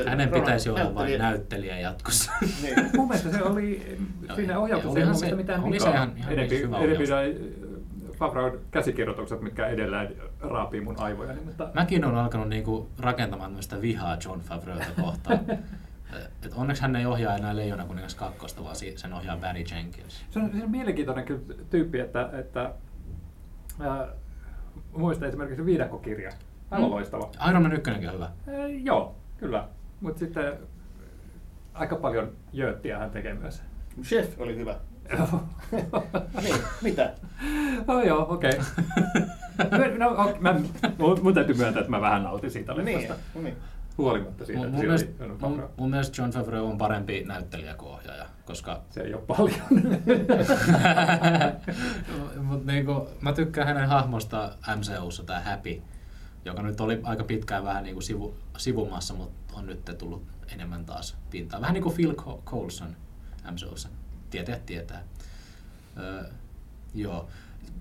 Hänen 0.08 0.30
Ron- 0.30 0.34
pitäisi 0.40 0.70
olla 0.70 0.96
vain 0.96 1.20
näyttelijä. 1.20 1.80
jatkossa. 1.80 2.32
Niin. 2.62 2.76
Mun 2.96 3.08
mielestä 3.08 3.32
se 3.32 3.44
oli, 3.44 3.98
siinä 4.36 4.54
Joo, 4.54 4.64
ohjauksessa 4.64 5.00
ei 5.00 5.06
se- 5.06 5.12
mielestä 5.12 5.36
mitään 5.36 5.64
oli 5.64 5.80
se 5.80 5.90
ihan- 5.90 6.14
ihan 6.18 6.34
Enempi, 6.34 6.60
hyvä 6.62 6.78
enempi 6.80 7.06
Favreau 8.18 8.52
käsikirjoitukset, 8.72 9.42
mitkä 9.42 9.68
edelleen 9.68 10.16
raapii 10.40 10.82
mun 10.82 11.00
aivoja. 11.00 11.34
Niin, 11.34 11.46
mutta 11.46 11.70
Mäkin 11.74 12.06
olen 12.06 12.18
alkanut 12.18 12.50
niinku 12.50 12.90
rakentamaan 13.00 13.50
tämmöistä 13.50 13.82
vihaa 13.82 14.18
John 14.26 14.40
Favreuta 14.40 14.86
kohtaan. 15.02 15.40
Et 16.46 16.54
onneksi 16.56 16.82
hän 16.82 16.96
ei 16.96 17.06
ohjaa 17.06 17.36
enää 17.36 17.56
Leijona 17.56 17.86
kuningas 17.86 18.16
kakkosta, 18.16 18.64
vaan 18.64 18.76
sen 18.76 19.14
ohjaa 19.14 19.38
Barry 19.38 19.64
Jenkins. 19.72 20.24
Se 20.30 20.40
on, 20.40 20.52
se 20.58 20.64
on 20.64 20.72
mielenkiintoinen 20.72 21.26
kyllä 21.26 21.42
tyyppi, 21.70 22.00
että, 22.00 22.30
että 22.40 22.72
ää, 23.80 24.08
muistan 24.98 25.28
esimerkiksi 25.28 25.66
viidakkokirja, 26.72 26.86
Aivan 26.86 26.92
loistava. 26.92 27.50
Iron 27.50 27.62
Man 27.62 27.74
1 27.74 27.92
on 27.92 28.14
hyvä. 28.14 28.30
E, 28.48 28.68
joo, 28.68 29.16
kyllä. 29.38 29.68
Mutta 30.02 30.20
sitten 30.20 30.54
aika 31.74 31.96
paljon 31.96 32.32
jöttiä 32.54 32.98
hän 32.98 33.12
tekee 33.12 33.34
myös. 33.34 33.62
Chef 34.04 34.42
oli 34.42 34.56
hyvä. 34.58 34.76
niin, 36.44 36.56
mitä? 36.82 37.14
oh, 37.88 38.06
joo, 38.06 38.26
okei. 38.34 38.52
Okay. 39.66 39.98
no, 39.98 40.10
okay, 40.10 40.34
mä, 40.40 40.56
mun, 40.98 41.20
mun 41.24 41.34
täytyy 41.34 41.56
myöntää, 41.56 41.80
että 41.80 41.92
mä 41.92 42.02
vähän 42.02 42.24
nautin 42.24 42.52
siitä 42.52 42.74
Niin, 42.74 42.86
leffasta. 42.86 43.24
no 43.36 43.42
niin. 43.42 43.58
Huolimatta 43.98 44.46
siitä, 44.46 44.60
Mun, 44.60 44.68
että 44.68 44.88
mun, 44.88 44.98
siinä 44.98 45.18
mielestä, 45.24 45.48
mun, 45.48 45.70
mun 45.78 45.90
mielestä 45.90 46.22
John 46.22 46.32
Favreau 46.32 46.66
on 46.68 46.78
parempi 46.78 47.24
näyttelijä 47.24 47.74
kuin 47.74 47.92
ohjaaja, 47.92 48.26
koska 48.46 48.82
Se 48.90 49.02
ei 49.02 49.14
ole 49.14 49.24
paljon. 49.28 49.62
Mut 52.48 52.66
niinku, 52.66 53.08
mä 53.22 53.34
tykkään 53.34 53.68
hänen 53.68 53.90
hahmosta 53.90 54.52
MCUssa, 54.76 55.24
tää 55.24 55.42
Happy, 55.42 55.82
joka 56.48 56.62
nyt 56.62 56.82
oli 56.82 57.00
aika 57.04 57.24
pitkään 57.24 57.64
vähän 57.64 57.84
niinku 57.84 58.02
sivu, 58.02 58.36
sivumassa, 58.58 59.14
mutta 59.14 59.58
on 59.58 59.66
nyt 59.66 59.92
tullut 59.98 60.24
enemmän 60.54 60.86
taas 60.86 61.16
pintaan. 61.30 61.62
Vähän 61.62 61.74
niin 61.74 61.84
kuin 61.84 61.96
Phil 61.96 62.14
Co- 62.14 62.42
Coulson 62.46 62.96
MCUssa. 63.52 63.90
Tietäjät 64.30 64.66
tietää. 64.66 65.04
Öö, 65.98 66.24
joo. 66.96 67.28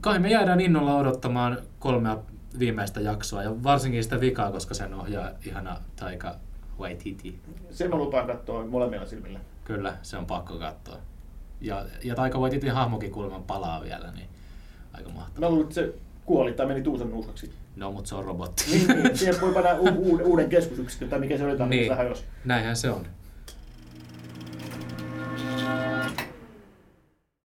Kai 0.01 0.19
me 0.19 0.29
jäädään 0.31 0.61
innolla 0.61 0.97
odottamaan 0.97 1.59
kolmea 1.79 2.19
viimeistä 2.59 3.01
jaksoa 3.01 3.43
ja 3.43 3.63
varsinkin 3.63 4.03
sitä 4.05 4.21
vikaa, 4.21 4.53
koska 4.53 4.75
sen 4.75 4.95
ohjaa 4.95 5.31
ihana 5.47 5.77
Taika 5.97 6.35
Waititi. 6.79 7.41
Sen 7.71 7.91
mä 7.91 7.97
lupaan 7.97 8.27
katsoa 8.27 8.67
molemmilla 8.67 9.07
silmillä. 9.07 9.41
Kyllä, 9.65 9.97
se 10.03 10.17
on 10.17 10.27
pakko 10.27 10.59
katsoa. 10.59 10.99
Ja, 11.61 11.85
ja 12.05 12.15
Taika 12.15 12.39
Waititin 12.39 12.73
hahmokin 12.73 13.11
kuulemma 13.11 13.41
palaa 13.47 13.83
vielä, 13.83 14.13
niin 14.13 14.29
aika 14.93 15.11
mahtavaa. 15.11 15.41
Mä 15.41 15.49
luulen, 15.49 15.63
että 15.63 15.75
se 15.75 15.95
kuoli 16.27 16.53
tai 16.53 16.67
meni 16.67 16.83
tuusan 16.83 17.11
nuuskaksi. 17.11 17.53
No, 17.77 17.93
mutta 17.93 18.09
se 18.09 18.15
on 18.15 18.25
robotti. 18.25 18.65
Niin, 18.71 18.87
niin. 19.03 19.19
Siihen 19.19 19.41
voi 19.41 19.53
panna 19.53 19.71
u- 19.81 20.21
uuden, 20.25 20.49
keskusyksikön 20.49 21.09
tai 21.09 21.19
mikä 21.19 21.37
se 21.39 21.45
oli, 21.45 21.59
Niin. 21.59 21.71
niin. 21.71 21.89
vähän 21.91 22.07
jos. 22.07 22.25
Näinhän 22.45 22.77
se 22.77 22.91
on. 22.91 23.07